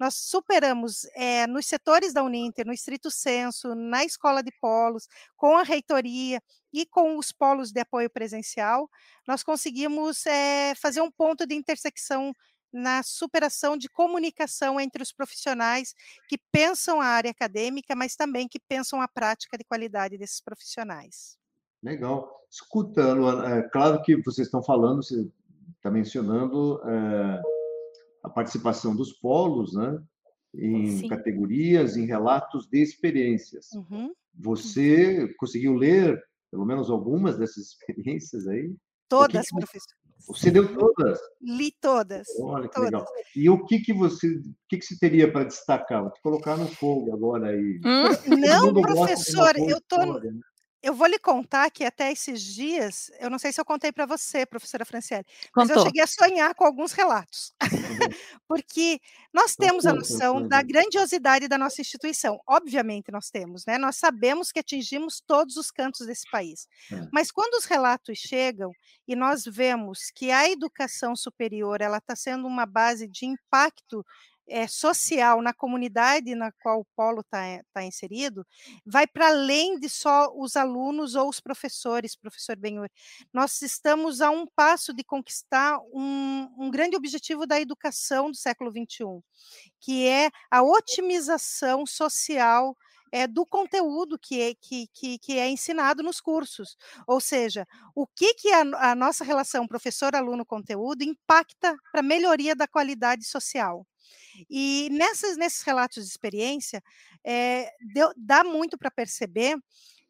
Nós 0.00 0.14
superamos 0.14 1.06
nos 1.50 1.66
setores 1.66 2.14
da 2.14 2.22
Uninter, 2.24 2.66
no 2.66 2.72
estrito 2.72 3.10
senso, 3.10 3.74
na 3.74 4.04
escola 4.04 4.42
de 4.42 4.50
polos, 4.58 5.06
com 5.36 5.54
a 5.54 5.62
reitoria 5.62 6.42
e 6.72 6.86
com 6.86 7.18
os 7.18 7.30
polos 7.30 7.72
de 7.72 7.80
apoio 7.80 8.08
presencial, 8.08 8.88
nós 9.28 9.42
conseguimos 9.44 10.24
fazer 10.80 11.02
um 11.02 11.10
ponto 11.10 11.46
de 11.46 11.54
intersecção 11.54 12.32
na 12.72 13.02
superação 13.02 13.76
de 13.76 13.88
comunicação 13.88 14.80
entre 14.80 15.02
os 15.02 15.12
profissionais 15.12 15.94
que 16.28 16.38
pensam 16.50 17.00
a 17.00 17.06
área 17.06 17.30
acadêmica, 17.30 17.94
mas 17.94 18.16
também 18.16 18.48
que 18.48 18.58
pensam 18.58 19.00
a 19.00 19.08
prática 19.08 19.58
de 19.58 19.64
qualidade 19.64 20.16
desses 20.16 20.40
profissionais. 20.40 21.36
Legal. 21.82 22.30
Escuta, 22.50 23.12
Luana, 23.12 23.56
é 23.56 23.62
claro 23.62 24.02
que 24.02 24.16
vocês 24.22 24.46
estão 24.46 24.62
falando, 24.62 25.02
você 25.02 25.28
está 25.76 25.90
mencionando 25.90 26.80
é, 26.88 27.42
a 28.22 28.30
participação 28.30 28.94
dos 28.94 29.12
polos, 29.12 29.74
né? 29.74 30.02
Em 30.54 30.98
Sim. 30.98 31.08
categorias, 31.08 31.96
em 31.96 32.04
relatos 32.04 32.68
de 32.68 32.82
experiências. 32.82 33.70
Uhum. 33.72 34.12
Você 34.34 35.32
conseguiu 35.38 35.74
ler 35.74 36.22
pelo 36.50 36.66
menos 36.66 36.90
algumas 36.90 37.38
dessas 37.38 37.68
experiências 37.72 38.46
aí? 38.46 38.74
Todas, 39.08 39.48
que, 39.48 39.56
professor. 39.56 39.96
Você 40.26 40.50
deu 40.50 40.74
todas? 40.74 41.18
Li 41.40 41.72
todas. 41.80 42.26
Olha 42.40 42.68
que 42.68 42.74
todas. 42.74 42.90
legal. 42.90 43.06
E 43.34 43.50
o 43.50 43.64
que 43.64 43.80
que 43.80 43.92
você, 43.92 44.28
o 44.28 44.42
que 44.68 44.78
que 44.78 44.84
você 44.84 44.98
teria 44.98 45.30
para 45.30 45.44
destacar? 45.44 46.02
Vou 46.02 46.10
te 46.12 46.22
colocar 46.22 46.56
no 46.56 46.66
fogo 46.66 47.12
agora 47.12 47.48
aí. 47.48 47.80
Hum? 47.84 48.36
Não, 48.38 48.72
professor, 48.72 49.56
eu 49.56 49.80
tô, 49.80 50.20
né? 50.20 50.32
Eu 50.82 50.94
vou 50.94 51.06
lhe 51.06 51.18
contar 51.18 51.70
que 51.70 51.84
até 51.84 52.10
esses 52.10 52.42
dias, 52.42 53.10
eu 53.20 53.30
não 53.30 53.38
sei 53.38 53.52
se 53.52 53.60
eu 53.60 53.64
contei 53.64 53.92
para 53.92 54.04
você, 54.04 54.44
professora 54.44 54.84
Franciele, 54.84 55.24
mas 55.54 55.70
eu 55.70 55.80
cheguei 55.82 56.02
a 56.02 56.06
sonhar 56.06 56.54
com 56.54 56.64
alguns 56.64 56.92
relatos. 56.92 57.54
Uhum. 57.62 57.70
Porque 58.48 59.00
nós 59.32 59.54
temos 59.54 59.86
a 59.86 59.92
noção 59.92 60.46
da 60.46 60.60
grandiosidade 60.60 61.46
da 61.46 61.56
nossa 61.56 61.80
instituição. 61.80 62.40
Obviamente 62.46 63.12
nós 63.12 63.30
temos, 63.30 63.64
né? 63.64 63.78
Nós 63.78 63.96
sabemos 63.96 64.50
que 64.50 64.58
atingimos 64.58 65.22
todos 65.24 65.56
os 65.56 65.70
cantos 65.70 66.06
desse 66.06 66.28
país. 66.30 66.66
É. 66.90 67.08
Mas 67.12 67.30
quando 67.30 67.54
os 67.54 67.64
relatos 67.64 68.18
chegam 68.18 68.72
e 69.06 69.14
nós 69.14 69.44
vemos 69.44 70.10
que 70.14 70.30
a 70.30 70.50
educação 70.50 71.14
superior 71.14 71.80
ela 71.80 71.98
está 71.98 72.16
sendo 72.16 72.46
uma 72.46 72.66
base 72.66 73.06
de 73.06 73.26
impacto 73.26 74.04
é, 74.48 74.66
social 74.66 75.40
na 75.40 75.52
comunidade 75.52 76.34
na 76.34 76.52
qual 76.52 76.80
o 76.80 76.86
polo 76.96 77.20
está 77.20 77.62
tá 77.72 77.82
inserido, 77.84 78.46
vai 78.84 79.06
para 79.06 79.28
além 79.28 79.78
de 79.78 79.88
só 79.88 80.32
os 80.34 80.56
alunos 80.56 81.14
ou 81.14 81.28
os 81.28 81.40
professores, 81.40 82.16
professor 82.16 82.56
Benhur. 82.56 82.88
Nós 83.32 83.62
estamos 83.62 84.20
a 84.20 84.30
um 84.30 84.46
passo 84.46 84.92
de 84.92 85.04
conquistar 85.04 85.78
um, 85.92 86.48
um 86.58 86.70
grande 86.70 86.96
objetivo 86.96 87.46
da 87.46 87.60
educação 87.60 88.30
do 88.30 88.36
século 88.36 88.70
XXI, 88.70 89.22
que 89.80 90.06
é 90.06 90.30
a 90.50 90.62
otimização 90.62 91.86
social 91.86 92.76
é, 93.12 93.26
do 93.26 93.44
conteúdo 93.44 94.18
que 94.18 94.40
é, 94.40 94.54
que, 94.54 94.88
que, 94.92 95.18
que, 95.18 95.38
é 95.38 95.48
ensinado 95.48 96.02
nos 96.02 96.20
cursos. 96.20 96.76
Ou 97.06 97.20
seja, 97.20 97.68
o 97.94 98.06
que, 98.06 98.34
que 98.34 98.50
a, 98.50 98.90
a 98.90 98.94
nossa 98.94 99.22
relação 99.22 99.66
professor-aluno-conteúdo 99.66 101.04
impacta 101.04 101.76
para 101.92 102.00
a 102.00 102.02
melhoria 102.02 102.56
da 102.56 102.66
qualidade 102.66 103.24
social. 103.24 103.86
E 104.48 104.88
nessas, 104.90 105.36
nesses 105.36 105.62
relatos 105.62 106.04
de 106.04 106.10
experiência, 106.10 106.82
é, 107.22 107.70
deu, 107.92 108.10
dá 108.16 108.42
muito 108.42 108.78
para 108.78 108.90
perceber 108.90 109.58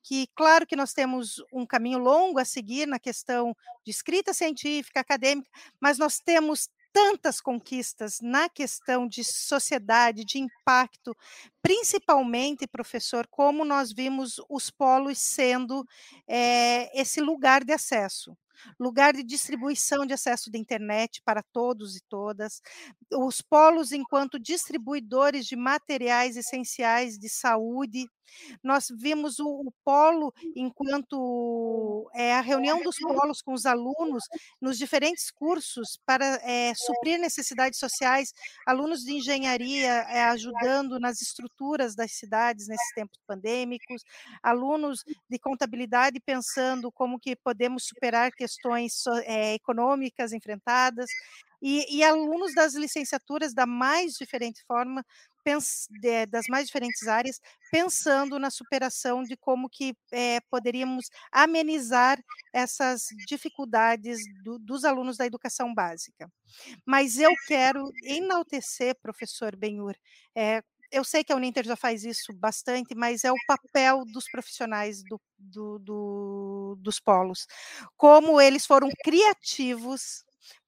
que, 0.03 0.29
claro 0.35 0.67
que 0.67 0.77
nós 0.77 0.93
temos 0.93 1.43
um 1.53 1.67
caminho 1.67 1.99
longo 1.99 2.39
a 2.39 2.45
seguir 2.45 2.87
na 2.87 2.99
questão 2.99 3.55
de 3.85 3.91
escrita 3.91 4.33
científica, 4.33 5.01
acadêmica, 5.01 5.49
mas 5.81 5.99
nós 5.99 6.19
temos 6.19 6.69
tantas 6.93 7.41
conquistas 7.41 8.19
na 8.21 8.49
questão 8.49 9.09
de 9.09 9.25
sociedade, 9.25 10.25
de 10.25 10.39
impacto, 10.39 11.17
principalmente, 11.63 12.67
professor, 12.67 13.27
como 13.29 13.65
nós 13.65 13.93
vimos 13.93 14.41
os 14.49 14.71
polos 14.71 15.19
sendo 15.19 15.85
é, 16.29 17.01
esse 17.01 17.21
lugar 17.21 17.65
de 17.65 17.73
acesso 17.73 18.37
lugar 18.79 19.13
de 19.13 19.23
distribuição 19.23 20.07
de 20.07 20.13
acesso 20.15 20.51
de 20.51 20.59
internet 20.59 21.21
para 21.25 21.43
todos 21.53 21.97
e 21.97 22.01
todas, 22.09 22.61
os 23.13 23.43
polos 23.43 23.93
enquanto 23.93 24.39
distribuidores 24.39 25.47
de 25.47 25.57
materiais 25.57 26.37
essenciais 26.37 27.19
de 27.19 27.29
saúde, 27.29 28.07
nós 28.63 28.87
vimos 28.91 29.39
o, 29.39 29.49
o 29.49 29.73
polo 29.85 30.33
enquanto 30.57 32.11
é, 32.15 32.35
a 32.35 32.41
reunião 32.41 32.83
dos 32.83 32.99
polos 32.99 33.43
com 33.43 33.53
os 33.53 33.67
alunos 33.67 34.25
nos 34.61 34.79
diferentes 34.79 35.31
cursos 35.31 35.99
para 36.05 36.25
é, 36.43 36.73
suprir 36.75 37.19
necessidades 37.19 37.79
sociais, 37.79 38.33
alunos 38.67 39.01
de 39.01 39.13
engenharia 39.13 39.93
é, 40.09 40.25
ajudando 40.25 40.99
nas 40.99 41.21
estruturas 41.21 41.95
das 41.95 42.13
cidades 42.13 42.69
nesses 42.69 42.95
tempos 42.95 43.19
pandêmicos, 43.27 44.03
alunos 44.43 45.05
de 45.29 45.39
contabilidade 45.39 46.21
pensando 46.21 46.91
como 46.93 47.19
que 47.19 47.37
podemos 47.37 47.85
superar 47.87 48.33
questões 48.33 49.05
econômicas 49.55 50.33
enfrentadas, 50.33 51.11
e, 51.63 51.99
e, 51.99 52.03
alunos 52.03 52.53
das 52.55 52.75
licenciaturas 52.75 53.55
da 53.55 53.65
mais 53.65 54.15
diferente 54.15 54.65
forma, 54.67 55.07
das 56.31 56.45
mais 56.49 56.67
diferentes 56.67 57.07
áreas, 57.07 57.41
pensando 57.71 58.39
na 58.39 58.51
superação 58.51 59.23
de 59.23 59.37
como 59.37 59.69
que 59.69 59.95
é, 60.13 60.41
poderíamos 60.51 61.07
amenizar 61.31 62.23
essas 62.53 63.07
dificuldades 63.27 64.21
do, 64.45 64.59
dos 64.59 64.85
alunos 64.85 65.17
da 65.17 65.27
educação 65.27 65.75
básica. 65.75 66.31
Mas 66.87 67.19
eu 67.19 67.31
quero 67.47 67.91
enaltecer, 68.05 68.97
professor 69.03 69.57
Benhur, 69.57 69.95
é, 70.37 70.63
eu 70.93 71.03
sei 71.03 71.25
que 71.25 71.33
a 71.33 71.37
Uninter 71.37 71.65
já 71.65 71.75
faz 71.75 72.05
isso 72.05 72.33
bastante, 72.35 72.95
mas 72.95 73.25
é 73.25 73.33
o 73.33 73.37
papel 73.47 74.05
dos 74.05 74.27
profissionais 74.31 75.03
do, 75.03 75.19
do, 75.39 75.79
do, 75.79 76.77
dos 76.79 77.01
polos. 77.01 77.47
Como 77.97 78.39
eles 78.39 78.67
foram 78.67 78.91
criativos 79.03 80.23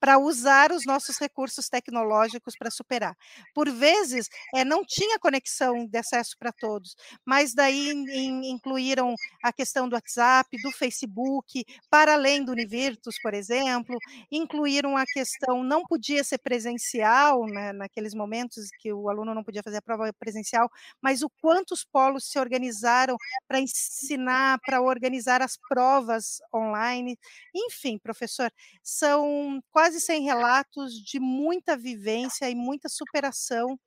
para 0.04 0.18
usar 0.18 0.70
os 0.70 0.84
nossos 0.84 1.16
recursos 1.18 1.66
tecnológicos 1.66 2.54
para 2.58 2.70
superar. 2.70 3.16
Por 3.54 3.70
vezes, 3.70 4.28
é, 4.54 4.62
não 4.62 4.84
tinha 4.84 5.18
conexão 5.18 5.86
de 5.86 5.96
acesso 5.96 6.36
para 6.38 6.52
todos, 6.52 6.94
mas 7.24 7.54
daí 7.54 7.90
in, 7.90 8.50
incluíram 8.50 9.14
a 9.42 9.50
questão 9.50 9.88
do 9.88 9.94
WhatsApp, 9.94 10.60
do 10.62 10.70
Facebook, 10.72 11.64
para 11.88 12.12
além 12.12 12.44
do 12.44 12.52
Univirtus, 12.52 13.16
por 13.22 13.32
exemplo, 13.32 13.96
incluíram 14.30 14.94
a 14.94 15.06
questão, 15.06 15.64
não 15.64 15.84
podia 15.84 16.22
ser 16.22 16.36
presencial, 16.36 17.46
né, 17.46 17.72
naqueles 17.72 18.12
momentos 18.12 18.68
que 18.80 18.92
o 18.92 19.08
aluno 19.08 19.34
não 19.34 19.42
podia 19.42 19.62
fazer 19.62 19.78
a 19.78 19.82
prova 19.82 20.12
presencial, 20.12 20.70
mas 21.00 21.22
o 21.22 21.30
quanto 21.40 21.72
os 21.72 21.82
polos 21.82 22.30
se 22.30 22.38
organizaram 22.38 23.16
para 23.48 23.58
ensinar, 23.58 24.58
para 24.66 24.82
organizar 24.82 25.40
as 25.40 25.56
provas 25.66 26.42
online. 26.54 27.18
Enfim, 27.54 27.96
professor, 27.96 28.52
são 28.82 29.62
quase 29.70 29.93
100 30.00 30.22
relatos 30.22 30.92
de 30.94 31.18
muita 31.20 31.76
vivência 31.76 32.48
e 32.50 32.54
muita 32.54 32.88
superação 32.88 33.78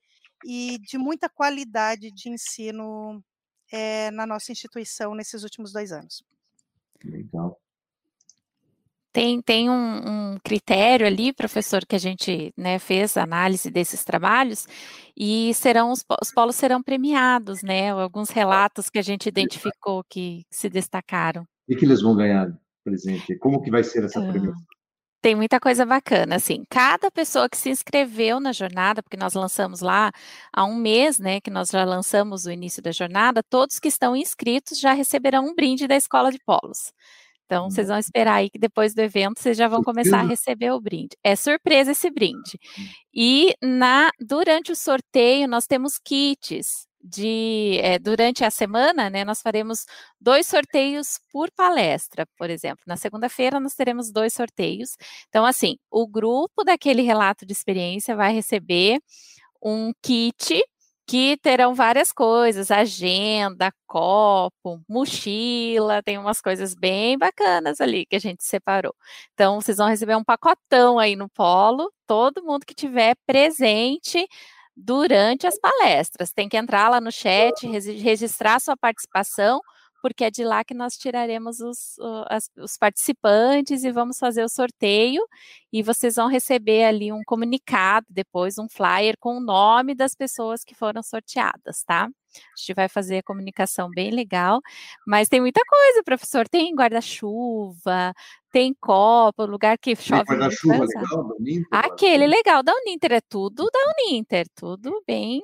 e 0.46 0.78
de 0.80 0.98
muita 0.98 1.30
qualidade 1.30 2.12
de 2.12 2.30
ensino 2.30 3.24
é, 3.72 4.12
na 4.12 4.26
nossa 4.26 4.52
instituição 4.52 5.16
nesses 5.16 5.44
últimos 5.44 5.72
dois 5.72 5.92
anos. 5.92 6.24
Legal. 7.04 7.60
Tem, 9.12 9.42
tem 9.42 9.68
um, 9.68 9.74
um, 10.34 10.38
critério 10.44 11.08
ali, 11.08 11.34
professor, 11.34 11.84
que 11.88 11.96
a 11.96 12.00
gente 12.00 12.54
né, 12.56 12.78
fez 12.78 13.18
análise 13.18 13.72
desses 13.72 14.04
trabalhos, 14.04 14.68
e 15.18 15.52
serão 15.56 15.92
os, 15.92 16.06
os 16.22 16.32
polos 16.32 16.56
serão 16.56 16.84
premiados, 16.84 17.64
né? 17.64 17.90
Alguns 17.90 18.30
relatos 18.30 18.92
que 18.92 19.00
a 19.00 19.02
gente 19.02 19.28
identificou 19.28 20.04
que 20.08 20.46
se 20.52 20.70
destacaram. 20.70 21.48
E 21.68 21.76
que 21.76 21.84
eles 21.84 22.04
vão 22.04 22.16
ganhar 22.16 22.48
presente? 22.84 23.36
Como 23.40 23.60
que 23.62 23.72
vai 23.72 23.84
ser 23.84 24.04
essa 24.04 24.22
premiação? 24.22 24.64
Tem 25.22 25.36
muita 25.36 25.60
coisa 25.60 25.86
bacana, 25.86 26.36
assim, 26.36 26.64
cada 26.70 27.10
pessoa 27.10 27.50
que 27.50 27.58
se 27.58 27.70
inscreveu 27.70 28.40
na 28.40 28.52
jornada, 28.52 29.02
porque 29.02 29.18
nós 29.18 29.34
lançamos 29.34 29.82
lá 29.82 30.12
há 30.54 30.64
um 30.64 30.76
mês, 30.76 31.18
né, 31.18 31.42
que 31.42 31.50
nós 31.50 31.70
já 31.70 31.84
lançamos 31.84 32.46
o 32.46 32.52
início 32.52 32.82
da 32.84 32.92
jornada, 32.92 33.42
todos 33.50 33.80
que 33.80 33.88
estão 33.88 34.16
inscritos 34.16 34.80
já 34.80 34.94
receberão 34.94 35.48
um 35.48 35.56
brinde 35.56 35.88
da 35.88 35.96
Escola 35.96 36.32
de 36.32 36.40
Polos. 36.46 36.94
Então, 37.46 37.66
hum. 37.66 37.70
vocês 37.72 37.88
vão 37.88 37.98
esperar 37.98 38.36
aí 38.36 38.50
que 38.50 38.60
depois 38.60 38.94
do 38.94 39.00
evento 39.00 39.40
vocês 39.40 39.58
já 39.58 39.68
vão 39.68 39.82
começar 39.82 40.20
a 40.20 40.28
receber 40.28 40.72
o 40.72 40.82
brinde. 40.82 41.18
É 41.24 41.36
surpresa 41.36 41.92
esse 41.92 42.10
brinde. 42.12 42.60
Hum. 42.78 42.84
E 43.14 43.56
na 43.64 44.12
durante 44.20 44.72
o 44.72 44.76
sorteio 44.76 45.48
nós 45.48 45.66
temos 45.66 45.98
kits 45.98 46.87
de 47.08 47.80
é, 47.82 48.00
durante 48.00 48.44
a 48.44 48.52
semana, 48.52 49.10
né, 49.10 49.24
nós 49.26 49.42
faremos 49.42 49.86
dois 50.20 50.48
sorteios 50.48 51.20
por 51.32 51.52
palestra, 51.52 52.28
por 52.38 52.50
exemplo. 52.50 52.84
Na 52.88 52.98
segunda-feira 52.98 53.60
nós 53.60 53.74
teremos 53.76 54.12
dois 54.12 54.34
sorteios. 54.34 54.98
Então, 55.30 55.46
assim, 55.46 55.78
o 55.92 56.08
grupo 56.08 56.64
daquele 56.64 57.02
relato 57.02 57.46
de 57.46 57.54
experiência 57.54 58.16
vai 58.16 58.34
receber 58.34 59.00
um 59.62 59.92
kit 60.02 60.64
que 61.08 61.38
terão 61.38 61.74
várias 61.74 62.12
coisas, 62.12 62.70
agenda, 62.70 63.72
copo, 63.88 64.82
mochila, 64.90 66.04
tem 66.04 66.18
umas 66.18 66.42
coisas 66.42 66.76
bem 66.76 67.18
bacanas 67.18 67.80
ali 67.80 68.06
que 68.06 68.18
a 68.18 68.20
gente 68.20 68.44
separou. 68.44 68.94
Então, 69.34 69.62
vocês 69.62 69.78
vão 69.78 69.88
receber 69.88 70.18
um 70.18 70.24
pacotão 70.24 71.00
aí 71.00 71.16
no 71.16 71.30
polo, 71.30 71.90
todo 72.06 72.44
mundo 72.44 72.66
que 72.66 72.76
tiver 72.76 73.16
presente 73.26 74.28
durante 74.78 75.48
as 75.48 75.60
palestras. 75.60 76.32
Tem 76.32 76.48
que 76.48 76.56
entrar 76.58 76.90
lá 76.90 77.02
no 77.02 77.12
chat, 77.12 77.66
registrar 77.68 78.60
sua 78.60 78.78
participação, 78.78 79.60
porque 80.08 80.24
é 80.24 80.32
de 80.32 80.44
lá 80.44 80.64
que 80.64 80.74
nós 80.74 80.98
tiraremos 80.98 81.60
os, 81.60 81.98
as, 82.30 82.50
os 82.58 82.78
participantes 82.78 83.84
e 83.84 83.92
vamos 83.92 84.18
fazer 84.18 84.44
o 84.44 84.50
sorteio. 84.50 85.22
E 85.72 85.84
vocês 85.84 86.16
vão 86.16 86.28
receber 86.28 86.86
ali 86.86 87.12
um 87.12 87.22
comunicado, 87.26 88.08
depois 88.10 88.58
um 88.58 88.70
flyer 88.70 89.16
com 89.20 89.38
o 89.38 89.42
nome 89.42 89.94
das 89.94 90.16
pessoas 90.16 90.64
que 90.64 90.74
foram 90.74 91.04
sorteadas, 91.04 91.84
tá? 91.84 92.06
A 92.06 92.58
gente 92.58 92.74
vai 92.74 92.88
fazer 92.88 93.18
a 93.18 93.24
comunicação 93.24 93.90
bem 93.90 94.12
legal, 94.12 94.62
mas 95.06 95.28
tem 95.28 95.42
muita 95.42 95.62
coisa, 95.68 96.04
professor. 96.04 96.48
Tem 96.48 96.74
guarda-chuva, 96.74 98.14
tem 98.52 98.74
copo, 98.80 99.46
lugar 99.46 99.78
que 99.78 99.96
chove. 99.96 100.24
Guarda-chuva 100.24 100.86
legal 100.86 101.24
da 101.24 101.36
Uninter? 101.36 101.68
Aquele 101.72 102.28
legal 102.28 102.64
da 102.64 102.74
Uninter, 102.74 103.12
é 103.14 103.22
tudo 103.22 103.70
da 103.72 103.80
Uninter, 103.92 104.46
tudo 104.56 105.04
bem, 105.06 105.42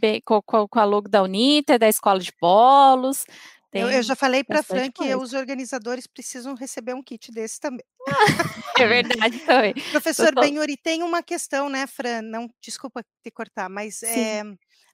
bem 0.00 0.22
com, 0.24 0.40
com 0.42 0.78
a 0.78 0.84
logo 0.84 1.08
da 1.08 1.22
Uninter, 1.22 1.78
da 1.78 1.88
Escola 1.88 2.20
de 2.20 2.32
Polos. 2.32 3.24
Eu, 3.72 3.90
eu, 3.90 4.02
já 4.02 4.16
falei 4.16 4.42
para 4.42 4.60
a 4.60 4.62
Fran 4.62 4.90
que 4.90 5.14
os 5.14 5.34
organizadores 5.34 6.06
precisam 6.06 6.54
receber 6.54 6.94
um 6.94 7.02
kit 7.02 7.30
desse 7.30 7.60
também. 7.60 7.84
é 8.80 8.86
verdade 8.86 9.38
também. 9.40 9.74
Professor 9.92 10.34
Benhuri, 10.34 10.76
tem 10.76 11.02
uma 11.02 11.22
questão, 11.22 11.68
né, 11.68 11.86
Fran? 11.86 12.22
Não, 12.22 12.48
desculpa 12.62 13.04
te 13.22 13.30
cortar, 13.30 13.68
mas 13.68 14.02
é, 14.02 14.42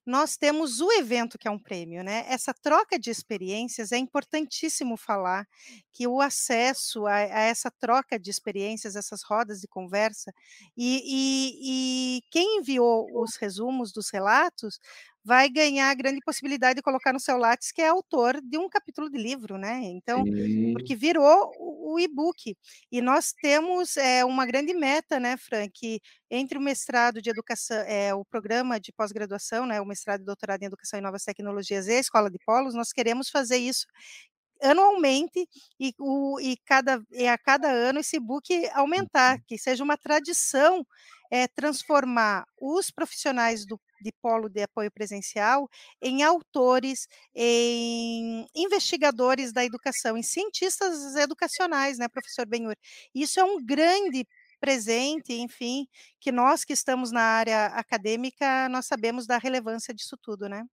nós 0.04 0.36
temos 0.36 0.80
o 0.80 0.92
evento 0.92 1.38
que 1.38 1.48
é 1.48 1.50
um 1.50 1.58
prêmio, 1.58 2.04
né? 2.04 2.26
Essa 2.28 2.52
troca 2.52 2.98
de 2.98 3.10
experiências 3.10 3.90
é 3.90 3.96
importantíssimo 3.96 4.96
falar 4.96 5.46
que 5.92 6.06
o 6.06 6.20
acesso 6.20 7.06
a, 7.06 7.14
a 7.14 7.40
essa 7.40 7.70
troca 7.70 8.18
de 8.18 8.28
experiências, 8.28 8.96
essas 8.96 9.22
rodas 9.22 9.60
de 9.60 9.68
conversa, 9.68 10.32
e, 10.76 11.00
e, 11.06 12.18
e 12.18 12.22
quem 12.30 12.58
enviou 12.58 13.06
os 13.22 13.36
resumos 13.36 13.92
dos 13.92 14.10
relatos 14.10 14.78
vai 15.24 15.48
ganhar 15.48 15.90
a 15.90 15.94
grande 15.94 16.20
possibilidade 16.24 16.76
de 16.76 16.82
colocar 16.82 17.12
no 17.12 17.18
seu 17.20 17.38
lápis 17.38 17.72
que 17.72 17.80
é 17.80 17.88
autor 17.88 18.40
de 18.42 18.58
um 18.58 18.68
capítulo 18.68 19.08
de 19.10 19.16
livro, 19.16 19.56
né? 19.56 19.80
Então, 19.84 20.22
Sim. 20.24 20.72
porque 20.72 20.94
virou 20.94 21.50
o, 21.58 21.98
e-book. 21.98 22.56
E 22.90 23.00
nós 23.00 23.32
temos 23.32 23.96
é, 23.96 24.24
uma 24.24 24.44
grande 24.44 24.74
meta, 24.74 25.20
né, 25.20 25.36
Fran, 25.36 25.68
que 25.72 26.00
entre 26.30 26.58
o 26.58 26.60
mestrado 26.60 27.22
de 27.22 27.30
educação, 27.30 27.76
é, 27.86 28.12
o 28.14 28.24
programa 28.24 28.80
de 28.80 28.92
pós-graduação, 28.92 29.64
né, 29.64 29.80
o 29.80 29.86
mestrado 29.86 30.22
e 30.22 30.24
doutorado 30.24 30.62
em 30.62 30.66
educação 30.66 30.98
e 30.98 31.02
novas 31.02 31.22
tecnologias 31.24 31.86
e 31.86 31.92
a 31.92 32.00
escola 32.00 32.30
de 32.30 32.38
polos, 32.44 32.74
nós 32.74 32.92
queremos 32.92 33.30
fazer 33.30 33.58
isso 33.58 33.86
anualmente 34.62 35.46
e, 35.78 35.92
o, 35.98 36.40
e, 36.40 36.56
cada, 36.64 37.02
e 37.12 37.26
a 37.28 37.36
cada 37.38 37.68
ano 37.70 38.00
esse 38.00 38.18
book 38.18 38.48
aumentar, 38.72 39.36
uhum. 39.36 39.42
que 39.46 39.58
seja 39.58 39.84
uma 39.84 39.96
tradição 39.96 40.86
é, 41.34 41.48
transformar 41.48 42.46
os 42.60 42.92
profissionais 42.92 43.66
do, 43.66 43.76
de 44.00 44.12
polo 44.22 44.48
de 44.48 44.62
apoio 44.62 44.88
presencial 44.92 45.68
em 46.00 46.22
autores, 46.22 47.08
em 47.34 48.46
investigadores 48.54 49.52
da 49.52 49.64
educação, 49.64 50.16
em 50.16 50.22
cientistas 50.22 51.16
educacionais, 51.16 51.98
né, 51.98 52.06
professor 52.06 52.46
Benhur? 52.46 52.76
Isso 53.12 53.40
é 53.40 53.44
um 53.44 53.60
grande 53.60 54.24
presente, 54.60 55.32
enfim, 55.32 55.88
que 56.20 56.30
nós 56.30 56.64
que 56.64 56.72
estamos 56.72 57.10
na 57.10 57.22
área 57.22 57.66
acadêmica, 57.66 58.68
nós 58.68 58.86
sabemos 58.86 59.26
da 59.26 59.36
relevância 59.36 59.92
disso 59.92 60.16
tudo, 60.22 60.48
né? 60.48 60.64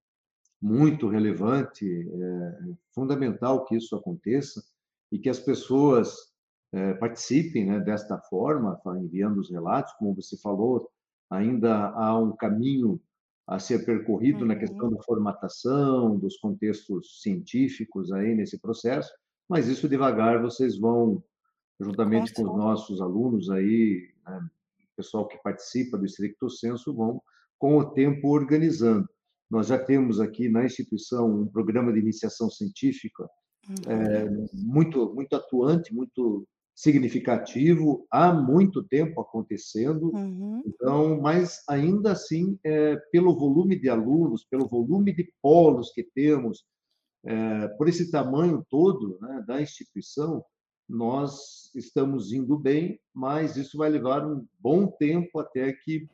Muito 0.62 1.10
relevante, 1.10 1.88
é 1.88 2.76
fundamental 2.93 3.65
que 3.65 3.76
isso 3.76 3.95
aconteça 3.95 4.62
e 5.12 5.17
que 5.17 5.28
as 5.28 5.39
pessoas 5.39 6.30
é, 6.73 6.93
participem 6.93 7.65
né, 7.65 7.79
desta 7.79 8.17
forma, 8.17 8.79
enviando 8.97 9.39
os 9.39 9.49
relatos, 9.49 9.93
como 9.93 10.15
você 10.15 10.38
falou, 10.38 10.89
ainda 11.29 11.89
há 11.89 12.17
um 12.17 12.36
caminho 12.36 12.99
a 13.47 13.60
ser 13.60 13.86
percorrido 13.86 14.41
uhum. 14.41 14.47
na 14.47 14.55
questão 14.55 14.89
da 14.89 15.01
formatação, 15.03 16.17
dos 16.17 16.38
contextos 16.38 17.21
científicos 17.21 18.12
aí 18.12 18.34
nesse 18.36 18.60
processo, 18.60 19.12
mas 19.49 19.67
isso 19.67 19.89
devagar 19.89 20.41
vocês 20.41 20.77
vão, 20.77 21.21
juntamente 21.79 22.34
com, 22.34 22.43
os 22.43 22.57
nossos 22.57 23.01
alunos 23.01 23.49
aí, 23.49 24.10
né, 24.25 24.49
pessoal 24.95 25.27
que 25.27 25.41
participa 25.41 25.97
do 25.97 26.05
Stricto 26.05 26.49
Senso, 26.49 26.93
vão 26.93 27.21
com 27.57 27.77
o 27.77 27.91
tempo 27.91 28.29
organizando. 28.29 29.10
Nós 29.49 29.67
já 29.67 29.77
temos 29.77 30.21
aqui 30.21 30.47
na 30.47 30.63
instituição 30.63 31.41
um 31.41 31.47
programa 31.47 31.91
de 31.91 31.99
iniciação 31.99 32.49
científica 32.49 33.27
uhum. 33.67 33.91
é, 33.91 34.29
muito, 34.53 35.13
muito 35.13 35.36
atuante, 35.36 35.93
muito 35.93 36.47
significativo, 36.75 38.05
há 38.10 38.34
muito 38.34 38.84
tempo 38.84 39.21
acontecendo. 39.21 40.12
Uhum. 40.13 40.63
Então, 40.65 41.21
mas 41.21 41.63
ainda 41.67 42.12
assim, 42.12 42.57
é, 42.63 42.95
pelo 43.12 43.38
volume 43.38 43.79
de 43.79 43.89
alunos, 43.89 44.45
pelo 44.45 44.67
volume 44.67 45.13
de 45.13 45.31
polos 45.41 45.91
que 45.91 46.03
temos, 46.03 46.65
é, 47.23 47.67
por 47.69 47.88
esse 47.88 48.10
tamanho 48.10 48.65
todo 48.69 49.19
né, 49.21 49.43
da 49.47 49.62
instituição, 49.62 50.43
nós 50.89 51.71
estamos 51.75 52.34
indo 52.34 52.57
bem, 52.57 52.99
mas 53.13 53.55
isso 53.55 53.77
vai 53.77 53.89
levar 53.89 54.25
um 54.25 54.45
bom 54.60 54.88
tempo 54.88 55.39
até 55.39 55.71
que 55.71 56.10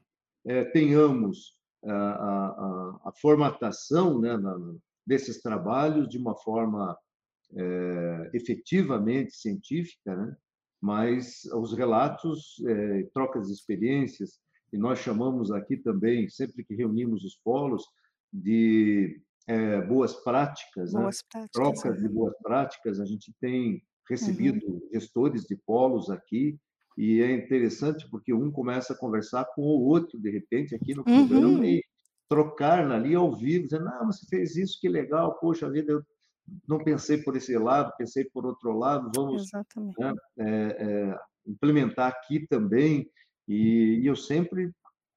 é, 0.46 0.65
tenhamos 0.65 1.58
a, 1.84 1.93
a, 1.93 3.00
a 3.06 3.12
formatação 3.20 4.20
né, 4.20 4.36
na, 4.38 4.56
desses 5.06 5.41
trabalhos 5.41 6.10
de 6.10 6.17
uma 6.17 6.36
forma 6.36 6.98
é, 7.56 8.32
efetivamente 8.34 9.34
científica, 9.34 10.15
né? 10.15 10.36
Mas 10.82 11.46
os 11.54 11.74
relatos, 11.74 12.62
é, 12.66 13.04
trocas 13.13 13.48
de 13.48 13.54
experiências, 13.54 14.40
e 14.72 14.78
nós 14.78 15.00
chamamos 15.00 15.52
aqui 15.52 15.78
também, 15.78 16.30
sempre 16.30 16.63
que 16.63 16.76
reunimos 16.76 17.24
os 17.24 17.36
polos, 17.44 17.84
de 18.32 19.22
é, 19.48 19.82
boas 19.82 20.13
práticas, 20.13 20.94
né? 20.94 21.02
boas 21.02 21.18
né? 21.18 21.30
práticas 21.32 21.52
trocas 21.52 22.02
de 22.02 22.10
boas 22.10 22.34
práticas. 22.44 23.00
A 23.00 23.06
gente 23.06 23.34
tem 23.40 23.82
recebido 24.10 24.66
uhum. 24.66 24.82
gestores 24.94 25.44
de 25.46 25.56
polos 25.56 26.10
aqui, 26.10 26.58
e 26.98 27.22
é 27.22 27.32
interessante 27.32 28.10
porque 28.10 28.34
um 28.34 28.52
começa 28.52 28.94
a 28.94 28.98
conversar 28.98 29.46
com 29.54 29.62
o 29.62 29.86
outro, 29.86 30.20
de 30.20 30.32
repente, 30.32 30.76
aqui 30.76 30.96
no 30.96 31.04
programa, 31.04 31.60
uhum. 31.60 31.63
e 31.63 31.84
trocar 32.28 32.90
ali 32.92 33.16
ao 33.16 33.34
vivo, 33.34 33.66
dizendo, 33.66 33.86
não, 33.86 34.08
você 34.08 34.26
fez 34.28 34.56
isso, 34.58 34.80
que 34.82 34.90
legal, 34.90 35.38
poxa 35.40 35.70
vida, 35.70 35.94
eu 35.94 36.04
não 36.68 36.78
pensei 36.80 37.18
por 37.18 37.36
esse 37.36 37.58
lado, 37.58 37.94
pensei 37.98 38.26
por 38.26 38.46
outro 38.46 38.78
lado, 38.78 39.12
vamos 39.16 39.50
né, 39.98 40.14
é, 40.40 40.46
é, 40.46 41.20
implementar 41.46 42.10
aqui 42.10 42.48
também. 42.48 43.10
E, 43.48 44.00
e, 44.02 44.06
eu 44.06 44.16
sempre 44.16 44.72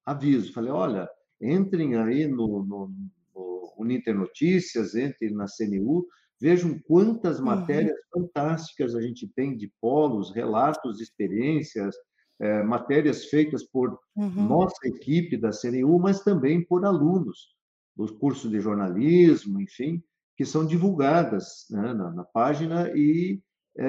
aviso, 0.05 0.53
falei, 0.53 0.71
olha, 0.71 1.09
entrem 1.41 1.95
aí 1.95 2.27
no, 2.27 2.63
no, 2.63 2.91
no 3.35 3.73
Uninter 3.77 4.15
Notícias, 4.15 4.95
entrem 4.95 5.33
na 5.33 5.45
CNU, 5.45 6.05
vejam 6.39 6.79
quantas 6.79 7.39
uhum. 7.39 7.45
matérias 7.45 7.97
uhum. 8.13 8.23
fantásticas 8.23 8.95
a 8.95 9.01
gente 9.01 9.27
tem 9.35 9.55
de 9.55 9.71
polos, 9.79 10.33
relatos, 10.33 10.99
experiências, 10.99 11.95
é, 12.39 12.63
matérias 12.63 13.25
feitas 13.25 13.63
por 13.63 13.99
uhum. 14.15 14.47
nossa 14.47 14.87
equipe 14.87 15.37
da 15.37 15.51
CNU, 15.51 15.99
mas 15.99 16.21
também 16.21 16.65
por 16.65 16.85
alunos 16.85 17.55
dos 17.95 18.09
cursos 18.11 18.49
de 18.49 18.59
jornalismo, 18.59 19.61
enfim, 19.61 20.01
que 20.35 20.45
são 20.45 20.65
divulgadas 20.65 21.65
né, 21.69 21.93
na, 21.93 22.11
na, 22.11 22.23
página 22.23 22.89
e 22.95 23.41
é, 23.77 23.85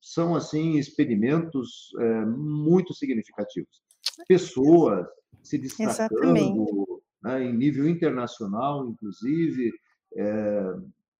são 0.00 0.34
assim 0.34 0.78
experimentos 0.78 1.90
é, 1.98 2.24
muito 2.26 2.94
significativos. 2.94 3.82
Pessoas 4.26 5.06
se 5.42 5.58
destacando 5.58 7.02
né, 7.22 7.44
em 7.44 7.56
nível 7.56 7.88
internacional, 7.88 8.88
inclusive, 8.88 9.72
é, 10.16 10.74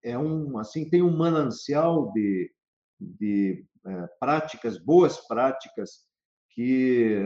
é, 0.05 0.19
um 0.19 0.59
assim 0.59 0.89
tem 0.89 1.03
um 1.03 1.17
manancial 1.17 2.13
de, 2.13 2.51
de 3.01 3.65
práticas, 4.21 4.79
boas 4.79 5.17
práticas 5.27 6.07
que 6.51 7.17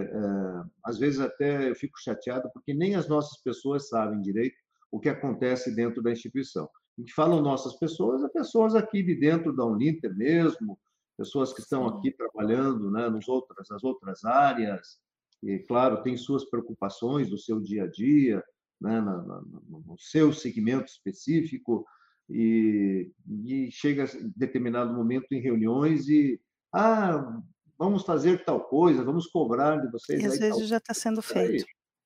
às 0.84 0.98
vezes 0.98 1.18
até 1.18 1.70
eu 1.70 1.74
fico 1.74 1.98
chateado 1.98 2.48
porque 2.52 2.72
nem 2.72 2.94
as 2.94 3.08
nossas 3.08 3.42
pessoas 3.42 3.88
sabem 3.88 4.20
direito 4.20 4.54
o 4.92 5.00
que 5.00 5.08
acontece 5.08 5.74
dentro 5.74 6.02
da 6.02 6.12
instituição. 6.12 6.68
A 6.98 7.00
gente 7.00 7.14
fala 7.14 7.40
nossas 7.40 7.74
pessoas, 7.74 8.22
é 8.22 8.28
pessoas 8.28 8.74
aqui 8.74 9.02
de 9.02 9.14
dentro 9.14 9.54
da 9.54 9.64
Uninter 9.64 10.14
mesmo, 10.14 10.78
pessoas 11.16 11.52
que 11.52 11.60
estão 11.60 11.86
aqui 11.86 12.10
trabalhando 12.10 12.90
né, 12.90 13.08
nos 13.08 13.28
outras, 13.28 13.68
nas 13.70 13.82
outras 13.82 14.24
áreas, 14.24 14.98
e, 15.42 15.58
claro, 15.60 16.02
tem 16.02 16.16
suas 16.16 16.44
preocupações 16.44 17.28
do 17.28 17.38
seu 17.38 17.60
dia 17.60 17.84
a 17.84 17.86
dia, 17.90 18.42
né, 18.80 19.00
na, 19.00 19.22
na, 19.22 19.42
no 19.42 19.96
seu 19.98 20.32
segmento 20.32 20.86
específico, 20.86 21.84
e, 22.30 23.10
e 23.44 23.70
chega 23.70 24.04
em 24.04 24.32
determinado 24.36 24.94
momento 24.94 25.26
em 25.32 25.40
reuniões 25.40 26.08
e, 26.08 26.40
ah, 26.72 27.40
vamos 27.78 28.04
fazer 28.04 28.44
tal 28.44 28.60
coisa, 28.68 29.04
vamos 29.04 29.26
cobrar 29.26 29.76
de 29.76 29.90
vocês. 29.90 30.22
E 30.22 30.26
às 30.26 30.38
vezes 30.38 30.68
já 30.68 30.76
está 30.76 30.94
sendo 30.94 31.20
feito. 31.20 31.64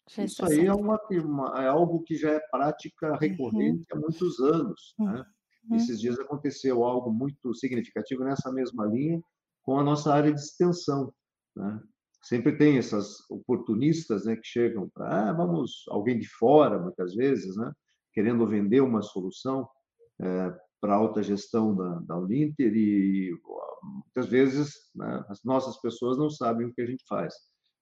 Isso 0.09 0.45
aí 0.45 0.67
é, 0.67 0.73
uma, 0.73 1.01
é 1.57 1.67
algo 1.67 2.03
que 2.03 2.17
já 2.17 2.31
é 2.31 2.41
prática 2.51 3.13
uhum. 3.13 3.19
recorrente 3.19 3.87
uhum. 3.93 3.99
há 3.99 4.01
muitos 4.01 4.41
anos. 4.41 4.95
Né? 4.99 5.25
Uhum. 5.69 5.77
Esses 5.77 6.01
dias 6.01 6.19
aconteceu 6.19 6.85
algo 6.85 7.13
muito 7.13 7.53
significativo 7.55 8.23
nessa 8.23 8.53
mesma 8.53 8.87
linha 8.87 9.21
com 9.63 9.79
a 9.79 9.83
nossa 9.83 10.15
área 10.15 10.33
de 10.33 10.41
extensão. 10.41 11.13
Né? 11.57 11.81
Sempre 12.23 12.57
tem 12.57 12.79
essas 12.79 13.29
oportunistas 13.29 14.25
né, 14.25 14.37
que 14.37 14.47
chegam 14.47 14.89
para, 14.89 15.31
ah, 15.31 15.33
vamos, 15.33 15.85
alguém 15.89 16.19
de 16.19 16.29
fora, 16.29 16.79
muitas 16.79 17.15
vezes, 17.15 17.57
né, 17.57 17.73
querendo 18.13 18.47
vender 18.47 18.81
uma 18.81 19.03
solução 19.03 19.69
é, 20.21 20.57
para 20.81 20.95
a 20.95 20.97
alta 20.97 21.23
gestão 21.23 21.75
da, 21.75 21.99
da 22.01 22.19
Uninter 22.19 22.73
e 22.75 23.33
muitas 23.83 24.27
vezes 24.27 24.73
né, 24.95 25.25
as 25.29 25.43
nossas 25.45 25.81
pessoas 25.81 26.17
não 26.17 26.31
sabem 26.31 26.67
o 26.67 26.73
que 26.73 26.83
a 26.83 26.87
gente 26.87 27.05
faz. 27.09 27.35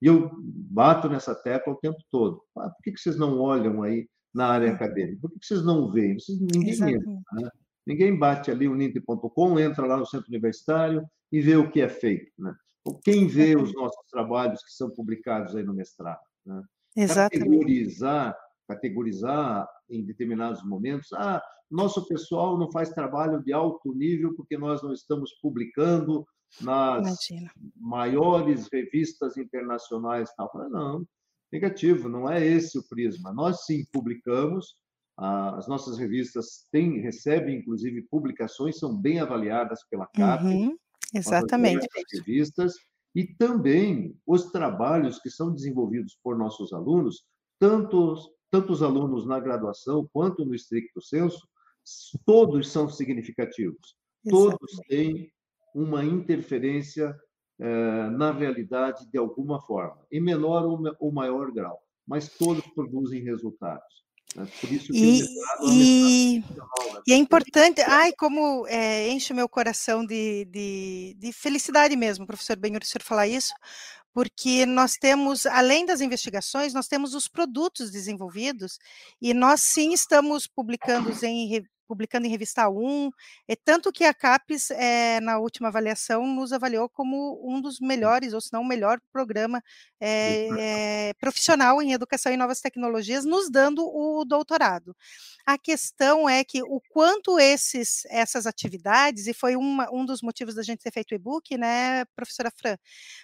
E 0.05 0.07
eu 0.07 0.31
bato 0.71 1.09
nessa 1.09 1.35
tecla 1.35 1.73
o 1.73 1.79
tempo 1.79 1.97
todo. 2.11 2.43
Ah, 2.59 2.69
por 2.69 2.83
que, 2.83 2.93
que 2.93 3.01
vocês 3.01 3.17
não 3.17 3.40
olham 3.40 3.83
aí 3.83 4.07
na 4.35 4.49
área 4.49 4.71
acadêmica? 4.71 5.19
Por 5.23 5.31
que, 5.31 5.38
que 5.38 5.47
vocês 5.47 5.64
não 5.64 5.90
veem? 5.90 6.19
Vocês, 6.19 6.38
ninguém 6.38 6.95
entra, 6.95 7.11
né? 7.33 7.49
Ninguém 7.87 8.19
bate 8.19 8.51
ali 8.51 8.69
o 8.69 8.75
Ninte.com, 8.75 9.59
entra 9.59 9.87
lá 9.87 9.97
no 9.97 10.05
centro 10.05 10.29
universitário 10.29 11.03
e 11.33 11.40
vê 11.40 11.57
o 11.57 11.71
que 11.71 11.81
é 11.81 11.88
feito. 11.88 12.31
Né? 12.38 12.55
Quem 13.03 13.27
vê 13.27 13.57
os 13.57 13.73
nossos 13.73 14.07
trabalhos 14.11 14.62
que 14.62 14.73
são 14.73 14.90
publicados 14.90 15.57
aí 15.57 15.62
no 15.62 15.73
mestrado? 15.73 16.21
Né? 16.45 16.62
Exatamente. 16.95 17.38
Categorizar, 17.38 18.37
categorizar 18.69 19.67
em 19.88 20.05
determinados 20.05 20.62
momentos. 20.64 21.11
Ah, 21.14 21.43
nosso 21.71 22.07
pessoal 22.07 22.59
não 22.59 22.71
faz 22.71 22.90
trabalho 22.90 23.43
de 23.43 23.55
alto 23.55 23.95
nível 23.95 24.35
porque 24.37 24.59
nós 24.59 24.83
não 24.83 24.93
estamos 24.93 25.33
publicando 25.40 26.27
nas 26.61 27.29
Imagina. 27.29 27.51
maiores 27.77 28.69
revistas 28.73 29.37
internacionais. 29.37 30.31
Tal. 30.37 30.51
Não, 30.71 31.07
negativo, 31.53 32.09
não 32.09 32.31
é 32.31 32.45
esse 32.45 32.79
o 32.79 32.88
prisma. 32.88 33.33
Nós 33.33 33.64
sim 33.64 33.85
publicamos, 33.93 34.77
as 35.17 35.69
nossas 35.69 35.99
revistas 35.99 36.67
têm, 36.73 37.01
recebem 37.01 37.59
inclusive 37.59 38.03
publicações, 38.11 38.79
são 38.79 38.97
bem 38.97 39.21
avaliadas 39.21 39.81
pela 39.88 40.07
CAP. 40.07 40.45
Uhum, 40.45 40.77
exatamente. 41.14 41.87
Revistas, 42.12 42.75
e 43.14 43.25
também 43.25 44.19
os 44.27 44.51
trabalhos 44.51 45.21
que 45.21 45.31
são 45.31 45.55
desenvolvidos 45.55 46.19
por 46.23 46.37
nossos 46.37 46.73
alunos, 46.73 47.25
tanto, 47.61 48.17
tanto 48.51 48.73
os 48.73 48.83
alunos 48.83 49.25
na 49.25 49.38
graduação 49.38 50.09
quanto 50.12 50.45
no 50.45 50.55
estricto 50.55 51.01
senso, 51.01 51.47
todos 52.27 52.69
são 52.71 52.88
significativos. 52.88 53.95
Exatamente. 54.25 54.59
Todos 54.59 54.81
têm 54.88 55.33
uma 55.75 56.05
interferência 56.05 57.15
eh, 57.59 58.11
na 58.11 58.33
realidade 58.33 59.07
de 59.11 59.19
alguma 59.19 59.61
forma, 59.61 60.07
em 60.11 60.21
menor 60.21 60.65
ou 60.99 61.13
maior 61.13 61.51
grau, 61.53 61.81
mas 62.07 62.29
todos 62.29 62.67
produzem 62.69 63.23
resultados. 63.23 64.05
Né? 64.35 64.47
Por 64.61 64.73
isso 64.73 64.93
que 64.93 64.99
e, 64.99 65.23
o 65.23 65.73
e, 65.73 66.39
é 66.39 67.03
e 67.07 67.13
é 67.13 67.17
importante, 67.17 67.81
ai, 67.83 68.13
como 68.19 68.67
é, 68.67 69.09
enche 69.09 69.33
o 69.33 69.37
meu 69.37 69.49
coração 69.49 70.05
de, 70.05 70.45
de, 70.47 71.17
de, 71.19 71.33
felicidade 71.33 71.97
mesmo, 71.97 72.27
professor 72.27 72.57
Benhur, 72.57 72.81
o 72.83 72.85
senhor 72.85 73.03
falar 73.03 73.29
isso, 73.29 73.53
porque 74.13 74.65
nós 74.65 74.95
temos, 74.95 75.45
além 75.47 75.85
das 75.85 76.01
investigações, 76.01 76.73
nós 76.73 76.87
temos 76.87 77.15
os 77.15 77.29
produtos 77.29 77.91
desenvolvidos, 77.91 78.79
e 79.21 79.35
nós 79.35 79.61
sim 79.61 79.93
estamos 79.93 80.47
publicando 80.47 81.11
em, 81.25 81.65
publicando 81.87 82.27
em 82.27 82.31
revista 82.31 82.68
1, 82.68 83.11
é 83.49 83.57
tanto 83.57 83.92
que 83.92 84.05
a 84.05 84.14
CAPES, 84.14 84.70
é, 84.73 85.20
na 85.20 85.38
última 85.38 85.68
avaliação, 85.68 86.27
nos 86.27 86.53
avaliou 86.53 86.88
como 86.88 87.40
um 87.44 87.61
dos 87.61 87.81
melhores, 87.81 88.33
ou 88.33 88.40
se 88.40 88.53
não 88.53 88.62
o 88.62 88.66
melhor 88.66 89.01
programa 89.12 89.62
é, 90.01 91.09
é, 91.11 91.14
profissional 91.14 91.81
em 91.81 91.92
educação 91.92 92.33
e 92.33 92.37
novas 92.37 92.61
tecnologias, 92.61 93.25
nos 93.25 93.51
dando 93.51 93.85
o 93.85 94.25
doutorado. 94.25 94.97
A 95.47 95.59
questão 95.59 96.29
é 96.29 96.42
que 96.42 96.62
o 96.62 96.81
quanto 96.90 97.38
esses, 97.38 98.05
essas 98.07 98.47
atividades, 98.47 99.27
e 99.27 99.35
foi 99.35 99.57
uma, 99.57 99.88
um 99.92 100.05
dos 100.05 100.23
motivos 100.23 100.55
da 100.55 100.62
gente 100.62 100.83
ter 100.83 100.90
feito 100.92 101.12
o 101.12 101.14
e-book, 101.14 101.57
né, 101.57 102.05
professora 102.16 102.51
Fran, 102.51 102.77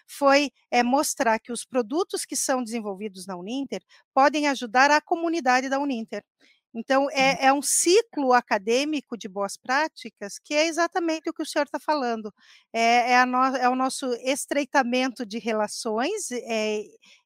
foi 0.07 0.51
é, 0.71 0.83
mostrar 0.83 1.39
que 1.39 1.53
os 1.53 1.65
produtos 1.65 2.25
que 2.25 2.37
são 2.37 2.63
desenvolvidos 2.63 3.27
na 3.27 3.37
Uninter 3.37 3.83
podem 4.15 4.49
ajudar 4.49 4.91
a 4.91 5.01
comunidade 5.01 5.69
da 5.69 5.79
Uninter. 5.79 6.25
Então, 6.75 7.09
é, 7.11 7.47
é, 7.47 7.53
um 7.53 7.63
ciclo 7.63 8.33
acadêmico 8.33 9.17
de 9.17 9.29
boas 9.29 9.57
práticas 9.57 10.39
que 10.39 10.55
é 10.55 10.67
exatamente 10.67 11.29
o 11.29 11.33
que 11.33 11.43
o 11.43 11.47
senhor 11.47 11.65
está 11.65 11.81
falando. 11.81 12.33
É, 12.73 13.13
é, 13.15 13.25
no, 13.27 13.39
é, 13.57 13.69
o 13.69 13.75
nosso 13.75 14.07
estreitamento 14.23 15.27
de 15.27 15.39
relações 15.39 16.31
é, 16.31 16.83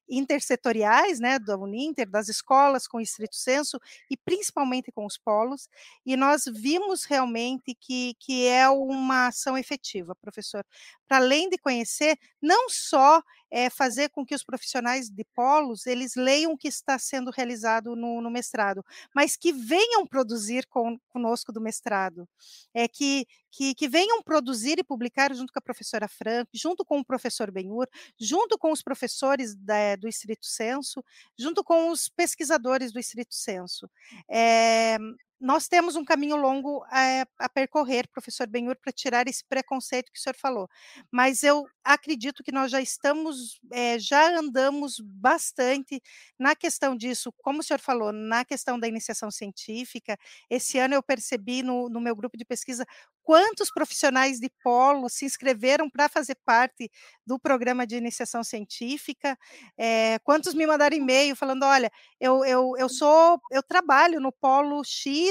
intersetoriais, 0.09 1.19
né, 1.19 1.39
da 1.39 1.57
Uninter, 1.57 2.09
das 2.09 2.29
escolas 2.29 2.87
com 2.87 2.97
o 2.97 3.01
estrito 3.01 3.35
senso 3.35 3.79
e 4.09 4.17
principalmente 4.17 4.91
com 4.91 5.05
os 5.05 5.17
polos, 5.17 5.67
e 6.05 6.15
nós 6.15 6.43
vimos 6.45 7.03
realmente 7.05 7.75
que, 7.75 8.15
que 8.19 8.47
é 8.47 8.69
uma 8.69 9.27
ação 9.27 9.57
efetiva, 9.57 10.15
professor, 10.15 10.65
para 11.07 11.17
além 11.17 11.49
de 11.49 11.57
conhecer, 11.57 12.17
não 12.41 12.69
só 12.69 13.21
é, 13.51 13.69
fazer 13.69 14.09
com 14.09 14.25
que 14.25 14.35
os 14.35 14.43
profissionais 14.43 15.09
de 15.09 15.23
polos, 15.35 15.85
eles 15.85 16.15
leiam 16.15 16.53
o 16.53 16.57
que 16.57 16.67
está 16.67 16.97
sendo 16.99 17.31
realizado 17.31 17.95
no, 17.95 18.21
no 18.21 18.29
mestrado, 18.29 18.83
mas 19.13 19.35
que 19.37 19.53
venham 19.53 20.05
produzir 20.05 20.65
com, 20.67 20.99
conosco 21.09 21.51
do 21.51 21.61
mestrado, 21.61 22.27
é 22.73 22.87
que, 22.87 23.25
que, 23.55 23.73
que, 23.73 23.87
venham 23.87 24.21
produzir 24.21 24.77
e 24.77 24.83
publicar 24.83 25.33
junto 25.33 25.53
com 25.53 25.59
a 25.59 25.61
professora 25.61 26.09
Fran, 26.09 26.45
junto 26.53 26.83
com 26.83 26.99
o 26.99 27.05
professor 27.05 27.49
Benhur, 27.49 27.87
junto 28.19 28.57
com 28.57 28.71
os 28.71 28.81
professores 28.81 29.55
da, 29.55 29.95
do 29.95 30.09
Estrito 30.09 30.45
Senso, 30.45 31.03
junto 31.39 31.63
com 31.63 31.89
os 31.89 32.09
pesquisadores 32.09 32.91
do 32.91 32.99
Estrito 32.99 33.33
Senso. 33.33 33.89
É, 34.29 34.97
nós 35.39 35.67
temos 35.67 35.95
um 35.95 36.05
caminho 36.05 36.35
longo 36.35 36.83
a, 36.89 37.49
percorrer, 37.49 38.07
professor 38.09 38.47
Benhur, 38.47 38.77
para 38.81 38.91
tirar 38.91 39.27
esse 39.27 39.43
preconceito 39.43 40.11
que 40.11 40.19
o 40.19 40.21
senhor 40.21 40.35
falou. 40.35 40.67
Mas 41.11 41.43
eu 41.43 41.65
acredito 41.83 42.43
que 42.43 42.51
nós 42.51 42.71
já 42.71 42.81
estamos, 42.81 43.59
é, 43.71 43.99
já 43.99 44.37
andamos 44.37 44.99
bastante 44.99 46.01
na 46.39 46.55
questão 46.55 46.95
disso, 46.95 47.33
como 47.43 47.59
o 47.59 47.63
senhor 47.63 47.79
falou, 47.79 48.11
na 48.11 48.45
questão 48.45 48.79
da 48.79 48.87
iniciação 48.87 49.29
científica. 49.29 50.17
Esse 50.49 50.79
ano 50.79 50.93
eu 50.93 51.03
percebi 51.03 51.61
no, 51.61 51.89
no 51.89 51.99
meu 51.99 52.15
grupo 52.15 52.37
de 52.37 52.45
pesquisa 52.45 52.85
quantos 53.25 53.71
profissionais 53.71 54.39
de 54.39 54.49
polo 54.63 55.09
se 55.09 55.25
inscreveram 55.25 55.89
para 55.89 56.07
fazer 56.07 56.37
parte 56.45 56.91
do 57.25 57.39
programa 57.39 57.85
de 57.85 57.95
iniciação 57.95 58.43
científica, 58.43 59.37
é, 59.75 60.19
quantos 60.19 60.53
me 60.53 60.65
mandaram 60.67 60.95
e-mail 60.95 61.35
falando, 61.35 61.63
olha, 61.63 61.91
eu, 62.19 62.45
eu, 62.45 62.73
eu 62.77 62.87
sou, 62.87 63.41
eu 63.51 63.63
trabalho 63.63 64.19
no 64.19 64.31
polo 64.31 64.83
X 64.83 65.24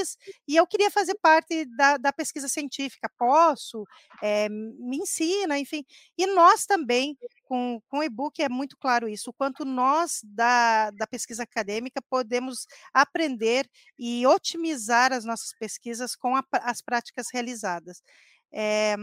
e 0.49 0.57
eu 0.57 0.67
queria 0.67 0.91
fazer 0.91 1.15
parte 1.21 1.65
da, 1.77 1.97
da 1.97 2.13
pesquisa 2.13 2.49
científica, 2.49 3.11
posso? 3.19 3.85
É, 4.23 4.49
me 4.49 4.99
ensina, 4.99 5.59
enfim. 5.59 5.85
E 6.17 6.27
nós 6.27 6.67
também, 6.67 7.17
com, 7.45 7.81
com 7.89 7.99
o 7.99 8.03
e-book, 8.03 8.43
é 8.43 8.49
muito 8.49 8.77
claro 8.79 9.09
isso, 9.09 9.31
o 9.31 9.33
quanto 9.33 9.65
nós 9.65 10.21
da, 10.25 10.91
da 10.91 11.07
pesquisa 11.07 11.43
acadêmica 11.45 12.01
podemos 12.11 12.67
aprender 12.93 13.69
e 13.99 14.27
otimizar 14.27 15.13
as 15.13 15.25
nossas 15.25 15.53
pesquisas 15.59 16.15
com 16.17 16.37
a, 16.37 16.45
as 16.63 16.83
práticas 16.83 17.27
realizadas. 17.33 18.03
É, 18.53 18.97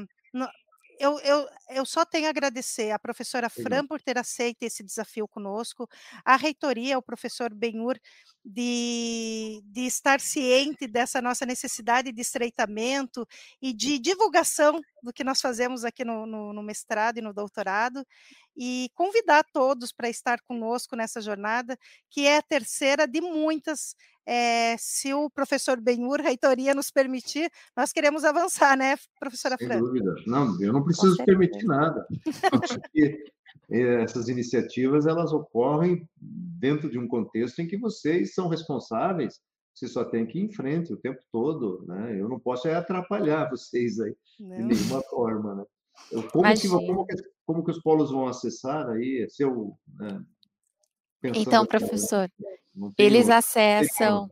eu, 1.02 1.20
eu, 1.22 1.48
eu 1.70 1.86
só 1.86 2.06
tenho 2.06 2.28
a 2.28 2.30
agradecer 2.30 2.92
à 2.92 3.00
professora 3.00 3.50
Fran 3.50 3.88
por 3.88 4.00
ter 4.00 4.20
aceito 4.20 4.62
esse 4.62 4.84
desafio 4.84 5.28
conosco, 5.28 5.90
à 6.24 6.36
reitoria, 6.36 6.96
ao 6.96 7.02
professor 7.02 7.52
Benhur, 7.52 7.98
de, 8.46 9.62
de 9.66 9.82
estar 9.82 10.20
ciente 10.20 10.88
dessa 10.88 11.20
nossa 11.20 11.44
necessidade 11.44 12.12
de 12.12 12.22
estreitamento 12.22 13.28
e 13.60 13.74
de 13.74 13.98
divulgação 13.98 14.80
do 15.02 15.14
que 15.14 15.24
nós 15.24 15.42
fazemos 15.42 15.84
aqui 15.84 16.04
no, 16.06 16.26
no, 16.26 16.54
no 16.54 16.64
mestrado 16.64 17.18
e 17.18 17.22
no 17.22 17.34
doutorado, 17.34 18.06
e 18.56 18.90
convidar 18.94 19.44
todos 19.52 19.92
para 19.92 20.10
estar 20.10 20.40
conosco 20.42 20.96
nessa 20.96 21.22
jornada, 21.22 21.78
que 22.10 22.26
é 22.26 22.38
a 22.38 22.42
terceira 22.42 23.08
de 23.08 23.22
muitas 23.22 23.96
é, 24.26 24.76
se 24.78 25.14
o 25.14 25.30
professor 25.30 25.82
Benhur, 25.82 26.22
reitoria, 26.22 26.76
nos 26.76 26.92
permitir, 26.92 27.50
nós 27.76 27.92
queremos 27.92 28.24
avançar, 28.24 28.78
né, 28.78 28.96
professora 29.20 29.56
Sem 29.58 29.68
Fran? 29.68 29.80
dúvida. 29.80 30.14
Não, 30.28 30.62
eu 30.62 30.72
não 30.72 30.84
preciso 30.84 31.18
permitir 31.26 31.66
nada. 31.66 32.06
Acho 32.64 32.80
que 32.94 33.18
eh, 33.70 34.04
essas 34.04 34.28
iniciativas, 34.28 35.06
elas 35.06 35.34
ocorrem 35.34 36.08
dentro 36.20 36.90
de 36.90 37.00
um 37.00 37.08
contexto 37.08 37.60
em 37.60 37.68
que 37.68 37.78
vocês 37.78 38.34
são 38.34 38.48
responsáveis, 38.48 39.40
você 39.74 39.88
só 39.88 40.04
tem 40.04 40.26
que 40.26 40.40
ir 40.40 40.44
em 40.44 40.52
frente 40.52 40.94
o 40.94 40.98
tempo 40.98 41.22
todo, 41.32 41.84
né? 41.88 42.20
Eu 42.20 42.28
não 42.28 42.40
posso 42.40 42.68
é 42.68 42.76
atrapalhar 42.76 43.50
vocês 43.50 44.00
aí, 44.00 44.16
não. 44.40 44.58
de 44.58 44.64
nenhuma 44.64 45.02
forma, 45.04 45.56
né? 45.56 45.66
Como 46.32 46.54
que, 46.54 46.68
como, 46.68 47.06
que, 47.06 47.16
como 47.46 47.64
que 47.64 47.72
os 47.72 47.82
polos 47.82 48.12
vão 48.12 48.28
acessar 48.28 48.90
aí, 48.90 49.28
seu... 49.30 49.78
Né? 49.98 50.24
Então, 51.24 51.66
professor, 51.66 52.30
eles 52.98 53.30
acessam. 53.30 54.30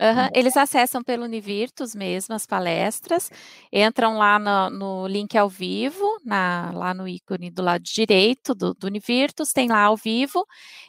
Uhum. 0.00 0.28
Eles 0.34 0.56
acessam 0.56 1.02
pelo 1.02 1.24
Univirtus 1.24 1.94
mesmo 1.94 2.34
as 2.34 2.46
palestras, 2.46 3.30
entram 3.70 4.16
lá 4.16 4.38
no, 4.38 4.70
no, 4.70 5.06
link 5.06 5.36
ao 5.36 5.48
vivo, 5.48 6.18
na, 6.24 6.72
lá 6.74 6.94
no 6.94 7.06
ícone 7.06 7.50
do 7.50 7.62
lado 7.62 7.82
direito 7.82 8.54
do, 8.54 8.72
do 8.74 8.86
Univirtus, 8.86 9.52
tem 9.52 9.68
lá 9.68 9.82
ao 9.82 9.96
vivo, 9.96 10.46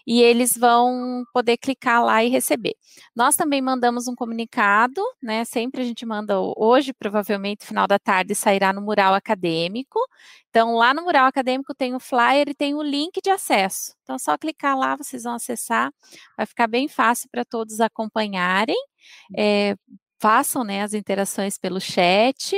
e 0.08 0.22
eles 0.22 0.58
vão 0.58 1.24
poder 1.34 1.58
clicar 1.58 2.04
lá 2.04 2.24
e 2.24 2.30
receber. 2.30 2.76
Nós 3.16 3.36
também 3.36 3.62
mandamos 3.62 4.08
um 4.08 4.16
comunicado, 4.16 5.02
né? 5.22 5.44
Sempre 5.46 5.82
a 5.82 5.86
gente 5.86 6.06
manda, 6.06 6.40
hoje, 6.58 6.94
provavelmente, 6.94 7.66
final 7.66 7.88
da 7.88 8.00
tarde, 8.00 8.34
sairá 8.34 8.72
no 8.72 8.82
mural 8.82 9.14
acadêmico. 9.14 10.00
Então, 10.50 10.76
lá 10.76 10.94
no 10.94 11.04
mural 11.04 11.26
acadêmico 11.26 11.74
tem 11.74 11.96
o 11.96 12.00
flyer 12.00 12.50
e 12.50 12.54
tem 12.54 12.74
o 12.76 12.82
link 12.84 13.22
de 13.22 13.30
acesso. 13.30 13.94
Então, 14.04 14.16
é 14.16 14.20
só 14.20 14.38
clicar 14.38 14.78
lá, 14.78 14.96
vocês 14.96 15.24
vão 15.24 15.36
acessar, 15.36 15.92
vai 16.38 16.46
ficar 16.46 16.68
bem 16.68 16.88
fácil 16.88 17.30
para 17.32 17.46
todos 17.46 17.80
acompanharem. 17.80 18.76
É, 19.38 19.76
façam 20.24 20.64
né, 20.64 20.82
as 20.84 20.94
interações 20.94 21.58
pelo 21.58 21.82
chat. 21.82 22.56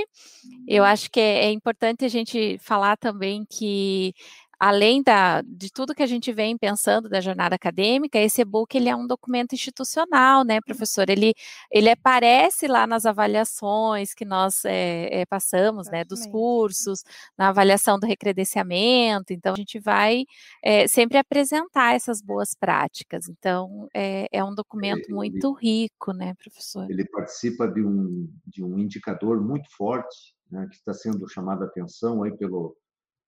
Eu 0.68 0.84
acho 0.84 1.10
que 1.10 1.20
é, 1.20 1.46
é 1.46 1.52
importante 1.52 2.06
a 2.06 2.08
gente 2.08 2.60
falar 2.60 2.96
também 2.96 3.44
que 3.50 4.14
além 4.60 5.04
da, 5.04 5.42
de 5.42 5.72
tudo 5.72 5.94
que 5.94 6.04
a 6.04 6.08
gente 6.08 6.32
vem 6.32 6.58
pensando 6.58 7.10
da 7.10 7.22
jornada 7.22 7.56
acadêmica, 7.56 8.20
esse 8.20 8.42
e-book 8.42 8.76
ele 8.76 8.90
é 8.90 8.96
um 8.96 9.08
documento 9.08 9.54
institucional, 9.54 10.44
né, 10.44 10.60
professor? 10.62 11.10
Ele, 11.10 11.34
ele 11.72 11.90
aparece 11.90 12.68
lá 12.68 12.88
nas 12.88 13.06
avaliações 13.06 14.14
que 14.14 14.26
nós 14.26 14.66
é, 14.66 15.22
é, 15.22 15.26
passamos, 15.26 15.90
né, 15.90 16.04
dos 16.04 16.26
cursos, 16.28 17.04
na 17.38 17.50
avaliação 17.50 18.00
do 18.00 18.08
recredenciamento. 18.08 19.34
Então, 19.34 19.54
a 19.54 19.58
gente 19.58 19.80
vai 19.80 20.26
é, 20.64 20.88
sempre 20.88 21.18
apresentar 21.18 21.96
essas 21.96 22.22
boas 22.22 22.54
práticas. 22.54 23.28
Então, 23.28 23.88
é, 23.94 24.44
um 24.44 24.54
documento 24.54 25.14
muito 25.14 25.54
rico, 25.54 26.14
né, 26.14 26.34
professor? 26.36 26.90
Ele 26.90 27.06
participa 27.06 27.68
de 27.68 27.82
um, 27.82 28.30
de 28.46 28.64
um 28.64 28.78
indicador 28.80 29.42
muito 29.42 29.70
forte, 29.76 30.36
né, 30.50 30.68
que 30.70 30.76
está 30.76 30.94
sendo 30.94 31.28
chamado 31.28 31.64
a 31.64 31.68
atenção 31.68 32.24
aí 32.24 32.36
pelo 32.38 32.76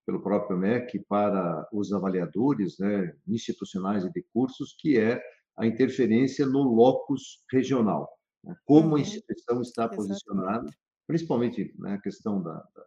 pelo 0.08 0.22
próprio 0.22 0.58
MEC 0.58 1.00
para 1.10 1.68
os 1.74 1.92
avaliadores 1.92 2.80
né, 2.80 3.14
institucionais 3.28 4.06
e 4.06 4.12
de 4.14 4.24
cursos, 4.34 4.74
que 4.80 4.98
é 4.98 5.22
a 5.58 5.68
interferência 5.68 6.46
no 6.46 6.64
locus 6.64 7.44
regional. 7.52 8.10
Né, 8.42 8.56
como 8.64 8.88
a 8.88 8.92
uhum. 8.94 8.98
instituição 9.00 9.62
está 9.62 9.90
posicionada, 9.90 10.72
principalmente 11.06 11.76
na 11.78 11.92
né, 11.92 12.00
questão 12.02 12.42
da, 12.42 12.54
da, 12.54 12.86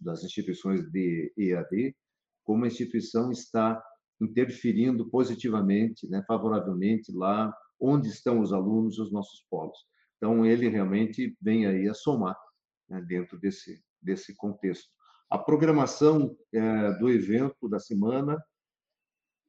das 0.00 0.22
instituições 0.22 0.88
de 0.92 1.32
EAD, 1.36 1.96
como 2.44 2.64
a 2.64 2.68
instituição 2.68 3.32
está 3.32 3.82
interferindo 4.20 5.10
positivamente, 5.10 6.08
né, 6.08 6.22
favoravelmente 6.28 7.10
lá 7.12 7.52
onde 7.80 8.06
estão 8.06 8.38
os 8.38 8.52
alunos, 8.52 9.00
os 9.00 9.10
nossos 9.10 9.44
polos. 9.50 9.78
Então, 10.16 10.46
ele 10.46 10.68
realmente 10.68 11.36
vem 11.42 11.66
aí 11.66 11.88
a 11.88 11.94
somar 11.94 12.38
né, 12.88 13.04
dentro 13.08 13.36
desse, 13.40 13.82
desse 14.00 14.32
contexto. 14.36 14.88
A 15.32 15.38
programação 15.38 16.36
é, 16.52 16.92
do 16.98 17.08
evento 17.08 17.66
da 17.66 17.78
semana 17.78 18.36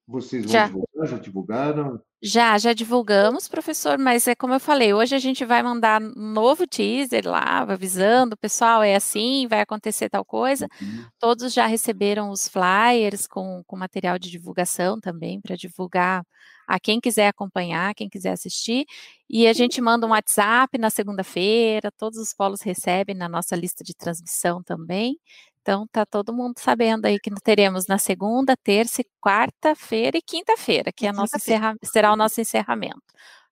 Vocês 0.07 0.43
vão 0.45 0.51
já. 0.53 0.65
divulgar? 0.67 1.07
Já 1.07 1.17
divulgaram? 1.17 2.01
Já, 2.21 2.57
já 2.57 2.71
divulgamos, 2.71 3.49
professor, 3.49 3.97
mas 3.97 4.25
é 4.29 4.33
como 4.33 4.53
eu 4.53 4.59
falei, 4.61 4.93
hoje 4.93 5.13
a 5.13 5.19
gente 5.19 5.43
vai 5.43 5.61
mandar 5.61 6.01
um 6.01 6.31
novo 6.31 6.65
teaser 6.65 7.27
lá, 7.27 7.65
avisando, 7.67 8.37
pessoal, 8.37 8.81
é 8.81 8.95
assim, 8.95 9.45
vai 9.45 9.59
acontecer 9.59 10.09
tal 10.09 10.23
coisa. 10.23 10.69
Uhum. 10.81 11.05
Todos 11.19 11.53
já 11.53 11.67
receberam 11.67 12.29
os 12.29 12.47
flyers 12.47 13.27
com, 13.27 13.61
com 13.67 13.75
material 13.75 14.17
de 14.17 14.31
divulgação 14.31 15.01
também, 15.01 15.41
para 15.41 15.57
divulgar 15.57 16.23
a 16.65 16.79
quem 16.79 17.01
quiser 17.01 17.27
acompanhar, 17.27 17.93
quem 17.93 18.07
quiser 18.09 18.31
assistir. 18.31 18.85
E 19.29 19.45
a 19.45 19.51
gente 19.51 19.81
manda 19.81 20.07
um 20.07 20.11
WhatsApp 20.11 20.77
na 20.77 20.89
segunda-feira, 20.89 21.91
todos 21.97 22.17
os 22.17 22.33
polos 22.33 22.61
recebem 22.61 23.15
na 23.15 23.27
nossa 23.27 23.53
lista 23.53 23.83
de 23.83 23.93
transmissão 23.93 24.63
também. 24.63 25.17
Então, 25.63 25.87
tá 25.87 26.05
todo 26.05 26.33
mundo 26.33 26.55
sabendo 26.59 27.05
aí 27.05 27.17
que 27.17 27.33
teremos 27.41 27.87
na 27.87 27.97
segunda, 27.97 28.53
terça, 28.57 29.01
quarta-feira 29.21 30.17
e 30.17 30.21
quinta-feira, 30.21 30.91
que 30.91 31.07
é 31.07 31.11
nossa 31.13 31.37
encerra, 31.37 31.77
será 31.81 32.11
o 32.11 32.17
nosso 32.17 32.41
encerramento. 32.41 33.01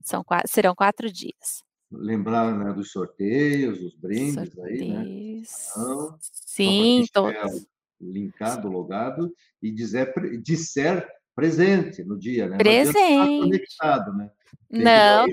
São, 0.03 0.21
serão 0.45 0.75
quatro 0.75 1.09
dias. 1.09 1.63
Lembrar 1.89 2.53
né, 2.53 2.73
dos 2.73 2.91
sorteios, 2.91 3.79
dos 3.79 3.95
brindes 3.95 4.33
sorteios. 4.33 4.81
aí, 4.81 4.91
né? 4.91 5.03
Então, 5.07 6.17
Sim, 6.19 7.05
todos. 7.13 7.65
Linkado, 8.01 8.67
logado, 8.67 9.33
e 9.61 9.71
dizer, 9.71 10.13
disser 10.43 11.07
presente 11.33 12.03
no 12.03 12.19
dia, 12.19 12.49
né? 12.49 12.57
Presente. 12.57 13.15
Não 13.15 13.39
conectado, 13.39 14.13
né? 14.17 14.29
Tem 14.69 14.81
não, 14.81 15.27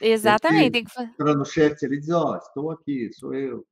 exatamente. 0.00 0.72
Tem 0.72 0.84
que 0.84 1.00
entrar 1.02 1.34
no 1.34 1.44
chat 1.44 1.82
ele 1.82 2.00
diz, 2.00 2.08
ó, 2.08 2.32
oh, 2.32 2.36
estou 2.38 2.70
aqui, 2.70 3.10
sou 3.12 3.34
eu. 3.34 3.66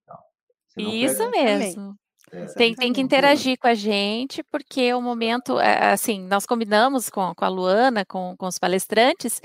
Isso 0.77 1.31
mesmo. 1.31 1.97
É, 2.33 2.47
tem, 2.47 2.75
tem 2.75 2.93
que 2.93 3.01
interagir 3.01 3.59
com 3.59 3.67
a 3.67 3.75
gente, 3.75 4.43
porque 4.45 4.93
o 4.95 5.03
momento, 5.03 5.61
é, 5.61 5.93
assim, 5.93 6.27
nós 6.27 6.47
combinamos 6.47 7.11
com, 7.11 7.35
com 7.35 7.45
a 7.45 7.49
Luana, 7.49 8.05
com, 8.07 8.35
com 8.39 8.47
os 8.47 8.59
palestrantes, 8.59 9.41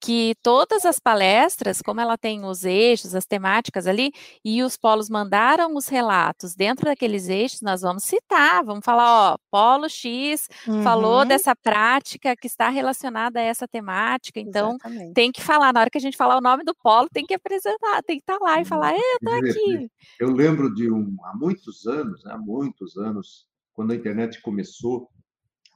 que 0.00 0.34
todas 0.42 0.84
as 0.84 0.98
palestras, 0.98 1.82
como 1.82 2.00
ela 2.00 2.16
tem 2.16 2.44
os 2.44 2.64
eixos, 2.64 3.14
as 3.14 3.26
temáticas 3.26 3.86
ali, 3.86 4.12
e 4.44 4.62
os 4.62 4.76
polos 4.76 5.10
mandaram 5.10 5.74
os 5.74 5.88
relatos 5.88 6.54
dentro 6.54 6.86
daqueles 6.86 7.28
eixos, 7.28 7.60
nós 7.60 7.80
vamos 7.80 8.04
citar, 8.04 8.64
vamos 8.64 8.84
falar, 8.84 9.32
ó, 9.32 9.38
polo 9.50 9.88
X 9.88 10.48
uhum. 10.66 10.82
falou 10.82 11.24
dessa 11.24 11.54
prática 11.54 12.36
que 12.36 12.46
está 12.46 12.68
relacionada 12.68 13.40
a 13.40 13.42
essa 13.42 13.66
temática, 13.66 14.38
então 14.38 14.70
Exatamente. 14.70 15.14
tem 15.14 15.32
que 15.32 15.42
falar, 15.42 15.72
na 15.72 15.80
hora 15.80 15.90
que 15.90 15.98
a 15.98 16.00
gente 16.00 16.16
falar 16.16 16.36
o 16.38 16.42
nome 16.42 16.64
do 16.64 16.74
polo, 16.74 17.08
tem 17.12 17.26
que 17.26 17.34
apresentar, 17.34 18.02
tem 18.02 18.16
que 18.16 18.22
estar 18.22 18.38
tá 18.38 18.44
lá 18.44 18.60
e 18.60 18.64
falar, 18.64 18.92
é, 18.94 18.98
eu 18.98 19.18
tô 19.20 19.30
aqui. 19.32 19.90
Eu 20.20 20.30
lembro 20.30 20.72
de 20.74 20.90
um, 20.90 21.16
há 21.24 21.36
muitos 21.36 21.86
anos, 21.86 22.22
né, 22.24 22.32
há 22.32 22.38
muitos 22.38 22.96
anos, 22.96 23.46
quando 23.72 23.92
a 23.92 23.96
internet 23.96 24.40
começou, 24.42 25.08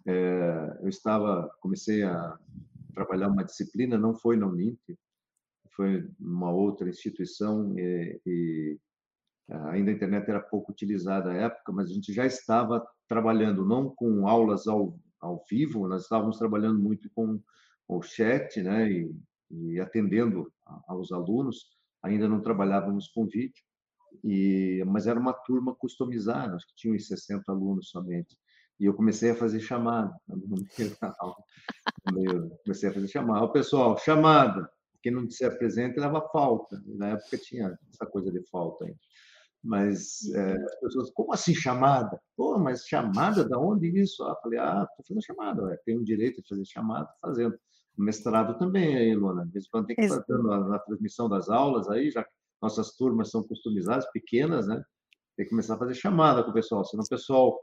é, 0.06 0.78
eu 0.82 0.88
estava, 0.88 1.48
comecei 1.60 2.02
a 2.02 2.36
trabalhar 2.94 3.28
uma 3.28 3.44
disciplina, 3.44 3.98
não 3.98 4.14
foi 4.14 4.36
na 4.36 4.46
Uninter, 4.46 4.96
foi 5.74 6.08
uma 6.20 6.50
outra 6.50 6.88
instituição 6.88 7.76
e, 7.78 8.20
e 8.26 8.78
ainda 9.70 9.90
a 9.90 9.94
internet 9.94 10.28
era 10.28 10.40
pouco 10.40 10.72
utilizada 10.72 11.30
à 11.30 11.34
época, 11.34 11.72
mas 11.72 11.90
a 11.90 11.94
gente 11.94 12.12
já 12.12 12.26
estava 12.26 12.86
trabalhando 13.08 13.64
não 13.64 13.90
com 13.94 14.26
aulas 14.26 14.66
ao, 14.66 14.98
ao 15.20 15.44
vivo, 15.48 15.88
nós 15.88 16.02
estávamos 16.02 16.38
trabalhando 16.38 16.78
muito 16.78 17.10
com 17.14 17.40
o 17.88 18.02
chat, 18.02 18.62
né, 18.62 18.90
e, 18.90 19.14
e 19.50 19.80
atendendo 19.80 20.52
aos 20.86 21.12
alunos, 21.12 21.70
ainda 22.02 22.28
não 22.28 22.40
trabalhávamos 22.40 23.08
com 23.08 23.26
vídeo, 23.26 23.62
e, 24.24 24.82
mas 24.86 25.06
era 25.06 25.18
uma 25.18 25.32
turma 25.32 25.74
customizada, 25.74 26.54
acho 26.54 26.66
que 26.66 26.74
tinha 26.76 26.94
uns 26.94 27.06
60 27.06 27.50
alunos 27.50 27.90
somente. 27.90 28.36
E 28.80 28.86
eu 28.86 28.94
comecei 28.94 29.30
a 29.30 29.34
fazer 29.34 29.60
chamada 29.60 30.12
comecei 32.64 32.88
a 32.88 32.92
fazer 32.92 33.08
chamada. 33.08 33.44
O 33.44 33.52
pessoal, 33.52 33.98
chamada. 33.98 34.68
Quem 35.02 35.12
não 35.12 35.28
se 35.28 35.44
apresenta 35.44 36.00
leva 36.00 36.20
falta. 36.32 36.80
Na 36.86 37.10
época 37.10 37.36
tinha 37.38 37.76
essa 37.92 38.06
coisa 38.06 38.30
de 38.30 38.42
falta 38.48 38.84
ainda. 38.84 38.98
Mas 39.62 40.28
é, 40.34 40.54
as 40.54 40.80
pessoas, 40.80 41.10
como 41.12 41.32
assim 41.32 41.54
chamada? 41.54 42.20
Pô, 42.36 42.58
mas 42.58 42.84
chamada, 42.84 43.48
da 43.48 43.58
onde 43.58 43.86
isso? 43.88 44.24
Ah, 44.24 44.36
falei, 44.42 44.58
ah, 44.58 44.84
estou 44.90 45.06
fazendo 45.06 45.24
chamada, 45.24 45.62
ué. 45.62 45.78
tenho 45.84 46.00
o 46.00 46.04
direito 46.04 46.42
de 46.42 46.48
fazer 46.48 46.64
chamada, 46.64 47.08
fazendo. 47.20 47.56
mestrado 47.96 48.58
também 48.58 48.96
aí, 48.96 49.14
Luana. 49.14 49.46
De 49.46 49.52
vez 49.52 49.66
em 49.66 49.70
quando 49.70 49.86
tem 49.86 49.94
que 49.94 50.02
estar 50.02 50.24
na, 50.28 50.68
na 50.68 50.78
transmissão 50.80 51.28
das 51.28 51.48
aulas 51.48 51.88
aí, 51.88 52.10
já 52.10 52.24
que 52.24 52.30
nossas 52.60 52.96
turmas 52.96 53.30
são 53.30 53.44
customizadas, 53.44 54.10
pequenas, 54.10 54.66
né? 54.66 54.82
Tem 55.36 55.46
que 55.46 55.50
começar 55.50 55.74
a 55.74 55.78
fazer 55.78 55.94
chamada 55.94 56.42
com 56.42 56.50
o 56.50 56.54
pessoal, 56.54 56.84
senão 56.84 57.04
o 57.04 57.08
pessoal 57.08 57.56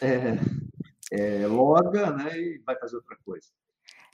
é, 0.00 0.38
é, 1.12 1.46
loga 1.46 2.12
né, 2.12 2.38
e 2.38 2.58
vai 2.58 2.78
fazer 2.78 2.96
outra 2.96 3.16
coisa. 3.24 3.48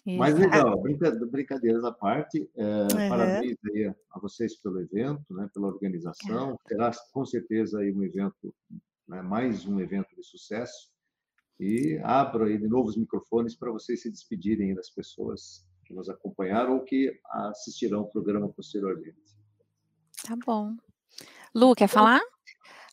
Exato. 0.07 0.19
Mas 0.19 0.39
legal, 0.39 0.83
brincadeiras 1.31 1.83
à 1.83 1.91
parte, 1.91 2.49
é, 2.57 2.63
uhum. 2.63 3.09
parabéns 3.09 3.57
aí 3.73 3.87
a 4.11 4.19
vocês 4.21 4.55
pelo 4.57 4.81
evento, 4.81 5.33
né, 5.35 5.49
pela 5.53 5.69
organização. 5.69 6.59
Terá 6.67 6.91
com 7.13 7.25
certeza 7.25 7.81
aí 7.81 7.91
um 7.91 8.03
evento, 8.03 8.55
né, 9.09 9.23
mais 9.23 9.67
um 9.67 9.81
evento 9.81 10.15
de 10.15 10.23
sucesso. 10.23 10.93
E 11.59 11.99
abro 12.03 12.45
aí 12.45 12.59
de 12.59 12.69
novos 12.69 12.97
microfones 12.97 13.55
para 13.55 13.71
vocês 13.71 14.03
se 14.03 14.11
despedirem 14.11 14.75
das 14.75 14.91
pessoas 14.91 15.67
que 15.87 15.95
nos 15.95 16.11
acompanharam 16.11 16.75
ou 16.75 16.85
que 16.85 17.19
assistirão 17.31 18.03
o 18.03 18.11
programa 18.11 18.49
posteriormente. 18.49 19.39
Tá 20.27 20.37
bom. 20.45 20.77
Lu, 21.55 21.75
quer 21.75 21.89
falar? 21.89 22.21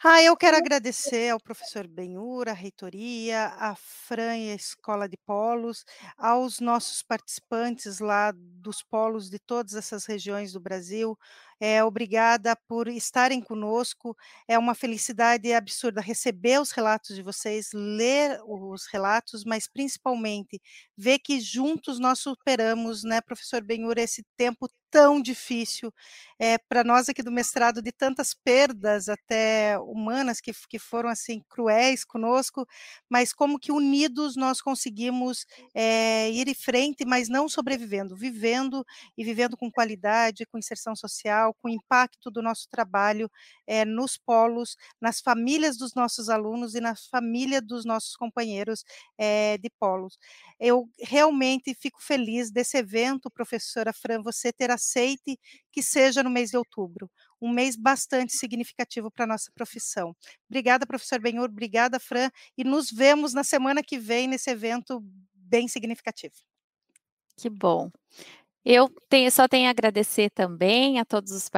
Ah, 0.03 0.21
eu 0.23 0.35
quero 0.35 0.57
agradecer 0.57 1.29
ao 1.29 1.39
professor 1.39 1.87
Benhur, 1.87 2.49
à 2.49 2.53
reitoria, 2.53 3.47
à 3.57 3.75
Fran 3.75 4.35
e 4.37 4.51
à 4.51 4.55
Escola 4.55 5.07
de 5.07 5.15
Polos, 5.17 5.85
aos 6.17 6.59
nossos 6.59 7.03
participantes 7.03 7.99
lá 7.99 8.31
dos 8.35 8.81
polos 8.81 9.29
de 9.29 9.37
todas 9.39 9.75
essas 9.75 10.05
regiões 10.05 10.53
do 10.53 10.59
Brasil, 10.59 11.15
é, 11.61 11.83
obrigada 11.83 12.55
por 12.67 12.87
estarem 12.87 13.39
conosco. 13.41 14.17
É 14.47 14.57
uma 14.57 14.73
felicidade 14.75 15.53
absurda 15.53 16.01
receber 16.01 16.59
os 16.59 16.71
relatos 16.71 17.15
de 17.15 17.21
vocês, 17.21 17.69
ler 17.73 18.39
os 18.47 18.87
relatos, 18.91 19.45
mas 19.45 19.67
principalmente 19.67 20.59
ver 20.97 21.19
que 21.19 21.39
juntos 21.39 21.99
nós 21.99 22.19
superamos, 22.19 23.03
né, 23.03 23.21
professor 23.21 23.61
Benhur, 23.63 23.97
esse 23.99 24.25
tempo 24.35 24.67
tão 24.89 25.21
difícil 25.21 25.93
é, 26.39 26.57
para 26.57 26.83
nós 26.83 27.07
aqui 27.07 27.23
do 27.23 27.31
mestrado 27.31 27.81
de 27.81 27.91
tantas 27.91 28.33
perdas 28.33 29.07
até 29.07 29.77
humanas 29.79 30.41
que, 30.41 30.51
que 30.69 30.79
foram 30.79 31.09
assim 31.09 31.41
cruéis 31.49 32.03
conosco, 32.03 32.67
mas 33.09 33.31
como 33.33 33.59
que 33.59 33.71
unidos 33.71 34.35
nós 34.35 34.61
conseguimos 34.61 35.45
é, 35.73 36.29
ir 36.31 36.47
em 36.47 36.53
frente, 36.53 37.05
mas 37.05 37.29
não 37.29 37.47
sobrevivendo, 37.47 38.15
vivendo 38.15 38.85
e 39.17 39.23
vivendo 39.23 39.55
com 39.57 39.71
qualidade, 39.71 40.45
com 40.45 40.57
inserção 40.57 40.95
com 41.53 41.67
o 41.67 41.71
impacto 41.71 42.29
do 42.31 42.41
nosso 42.41 42.67
trabalho 42.69 43.29
é, 43.67 43.85
nos 43.85 44.17
polos, 44.17 44.75
nas 44.99 45.19
famílias 45.19 45.77
dos 45.77 45.93
nossos 45.93 46.29
alunos 46.29 46.75
e 46.75 46.81
na 46.81 46.95
família 46.95 47.61
dos 47.61 47.85
nossos 47.85 48.15
companheiros 48.15 48.83
é, 49.17 49.57
de 49.57 49.69
polos. 49.79 50.17
Eu 50.59 50.89
realmente 50.99 51.73
fico 51.73 52.01
feliz 52.01 52.51
desse 52.51 52.77
evento, 52.77 53.29
professora 53.29 53.93
Fran, 53.93 54.21
você 54.21 54.51
ter 54.53 54.71
aceite 54.71 55.39
que 55.71 55.81
seja 55.81 56.21
no 56.23 56.29
mês 56.29 56.51
de 56.51 56.57
outubro, 56.57 57.09
um 57.41 57.49
mês 57.49 57.75
bastante 57.75 58.33
significativo 58.33 59.09
para 59.09 59.23
a 59.23 59.27
nossa 59.27 59.51
profissão. 59.53 60.15
Obrigada, 60.49 60.85
professor 60.85 61.19
Benhur, 61.19 61.45
obrigada, 61.45 61.99
Fran, 61.99 62.29
e 62.57 62.63
nos 62.63 62.91
vemos 62.91 63.33
na 63.33 63.43
semana 63.43 63.81
que 63.81 63.97
vem 63.97 64.27
nesse 64.27 64.49
evento 64.49 65.01
bem 65.33 65.67
significativo. 65.67 66.35
Que 67.37 67.49
bom. 67.49 67.89
Eu 68.63 68.89
tenho, 69.09 69.31
só 69.31 69.47
tenho 69.47 69.67
a 69.67 69.71
agradecer 69.71 70.29
também 70.29 70.99
a 70.99 71.05
todas 71.05 71.49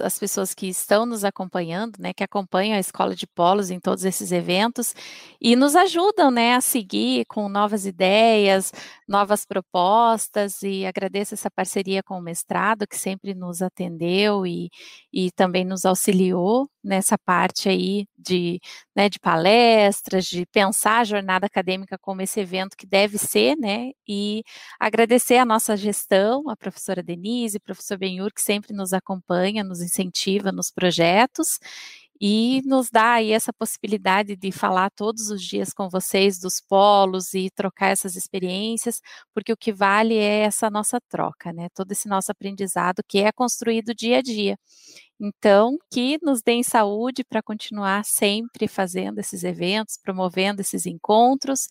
as 0.00 0.18
pessoas 0.18 0.52
que 0.52 0.66
estão 0.68 1.06
nos 1.06 1.24
acompanhando, 1.24 1.96
né, 1.98 2.12
que 2.12 2.22
acompanham 2.22 2.76
a 2.76 2.78
Escola 2.80 3.14
de 3.16 3.26
Polos 3.26 3.70
em 3.70 3.80
todos 3.80 4.04
esses 4.04 4.30
eventos 4.30 4.94
e 5.40 5.56
nos 5.56 5.74
ajudam, 5.74 6.30
né, 6.30 6.54
a 6.54 6.60
seguir 6.60 7.24
com 7.26 7.48
novas 7.48 7.86
ideias, 7.86 8.72
novas 9.08 9.46
propostas 9.46 10.62
e 10.62 10.84
agradeço 10.84 11.32
essa 11.32 11.50
parceria 11.50 12.02
com 12.02 12.18
o 12.18 12.22
mestrado 12.22 12.86
que 12.86 12.96
sempre 12.98 13.34
nos 13.34 13.62
atendeu 13.62 14.46
e, 14.46 14.68
e 15.10 15.30
também 15.30 15.64
nos 15.64 15.86
auxiliou 15.86 16.68
nessa 16.82 17.18
parte 17.18 17.68
aí 17.68 18.06
de, 18.16 18.60
né, 18.96 19.08
de 19.08 19.18
palestras, 19.18 20.26
de 20.26 20.46
pensar 20.46 21.00
a 21.00 21.04
jornada 21.04 21.46
acadêmica 21.46 21.98
como 21.98 22.22
esse 22.22 22.40
evento 22.40 22.76
que 22.76 22.86
deve 22.86 23.18
ser, 23.18 23.56
né, 23.56 23.90
e 24.08 24.42
agradecer 24.78 25.36
a 25.38 25.44
nossa 25.44 25.76
gestão, 25.76 26.48
a 26.48 26.56
professora 26.56 27.02
Denise, 27.02 27.58
o 27.58 27.60
professor 27.60 27.98
Benhur, 27.98 28.30
que 28.34 28.42
sempre 28.42 28.72
nos 28.74 28.92
acompanha, 28.92 29.64
nos 29.64 29.80
incentiva 29.80 30.52
nos 30.52 30.70
projetos, 30.70 31.58
e 32.20 32.60
nos 32.66 32.90
dá 32.90 33.14
aí 33.14 33.32
essa 33.32 33.52
possibilidade 33.52 34.36
de 34.36 34.52
falar 34.52 34.90
todos 34.90 35.30
os 35.30 35.42
dias 35.42 35.72
com 35.72 35.88
vocês 35.88 36.38
dos 36.38 36.60
polos 36.60 37.32
e 37.32 37.48
trocar 37.50 37.88
essas 37.88 38.14
experiências, 38.14 39.00
porque 39.34 39.52
o 39.52 39.56
que 39.56 39.72
vale 39.72 40.16
é 40.16 40.40
essa 40.40 40.68
nossa 40.68 41.00
troca, 41.08 41.50
né? 41.52 41.68
Todo 41.74 41.92
esse 41.92 42.08
nosso 42.08 42.30
aprendizado 42.30 43.02
que 43.08 43.18
é 43.20 43.32
construído 43.32 43.94
dia 43.94 44.18
a 44.18 44.22
dia. 44.22 44.58
Então, 45.20 45.76
que 45.92 46.18
nos 46.22 46.40
deem 46.40 46.62
saúde 46.62 47.22
para 47.22 47.42
continuar 47.42 48.04
sempre 48.06 48.66
fazendo 48.66 49.18
esses 49.18 49.44
eventos, 49.44 49.98
promovendo 50.02 50.62
esses 50.62 50.86
encontros 50.86 51.68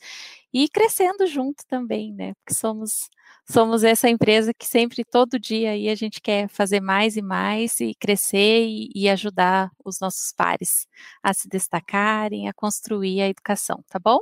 e 0.54 0.70
crescendo 0.70 1.26
junto 1.26 1.66
também, 1.68 2.14
né? 2.14 2.34
Porque 2.36 2.54
somos 2.54 3.10
somos 3.52 3.84
essa 3.84 4.08
empresa 4.08 4.54
que 4.54 4.68
sempre, 4.68 5.04
todo 5.04 5.40
dia, 5.40 5.72
aí 5.72 5.90
a 5.90 5.96
gente 5.96 6.22
quer 6.22 6.48
fazer 6.50 6.80
mais 6.80 7.18
e 7.18 7.22
mais 7.22 7.80
e 7.80 7.96
crescer 7.96 8.68
e, 8.68 8.92
e 8.94 9.10
ajudar 9.10 9.72
os 9.84 10.00
nossos 10.00 10.32
pares 10.32 10.88
a 11.24 11.34
se 11.34 11.50
destacarem, 11.50 12.48
a 12.48 12.54
construir 12.54 13.22
a 13.22 13.28
educação, 13.28 13.84
tá 13.90 13.98
bom? 13.98 14.20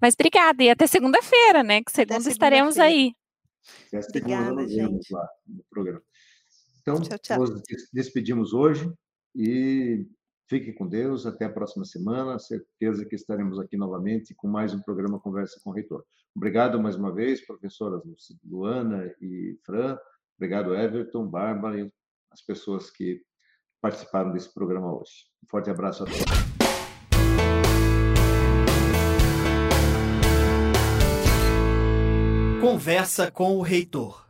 Mas 0.00 0.12
obrigada, 0.14 0.62
e 0.62 0.68
até 0.68 0.86
segunda-feira, 0.86 1.62
né? 1.62 1.82
Que 1.82 1.90
segunda, 1.90 2.20
segunda 2.20 2.30
estaremos 2.30 2.78
aí. 2.78 3.14
Até 3.88 4.02
segunda 4.02 4.34
Obrigada, 4.34 4.68
gente. 4.68 5.10
lá 5.10 5.26
no 5.46 5.64
programa. 5.70 6.02
Então, 6.86 7.00
tchau, 7.00 7.18
tchau. 7.18 7.38
nos 7.38 7.62
despedimos 7.94 8.52
hoje 8.52 8.92
e 9.34 10.06
fique 10.46 10.70
com 10.74 10.86
Deus. 10.86 11.24
Até 11.24 11.46
a 11.46 11.52
próxima 11.52 11.82
semana. 11.82 12.38
Certeza 12.38 13.06
que 13.06 13.14
estaremos 13.14 13.58
aqui 13.58 13.74
novamente 13.74 14.34
com 14.34 14.46
mais 14.46 14.74
um 14.74 14.82
programa 14.82 15.18
Conversa 15.18 15.58
com 15.64 15.70
o 15.70 15.72
Reitor. 15.72 16.04
Obrigado 16.36 16.78
mais 16.78 16.94
uma 16.94 17.10
vez, 17.10 17.40
professoras 17.40 18.02
Luana 18.44 19.10
e 19.18 19.58
Fran. 19.64 19.96
Obrigado, 20.36 20.74
Everton, 20.74 21.26
Bárbara 21.26 21.80
e 21.80 21.90
as 22.30 22.42
pessoas 22.42 22.90
que 22.90 23.22
participaram 23.80 24.30
desse 24.30 24.52
programa 24.52 24.94
hoje. 24.94 25.24
Um 25.42 25.46
forte 25.48 25.70
abraço 25.70 26.02
a 26.02 26.06
todos. 26.06 26.22
Conversa 32.60 33.30
com 33.30 33.56
o 33.56 33.62
Reitor. 33.62 34.23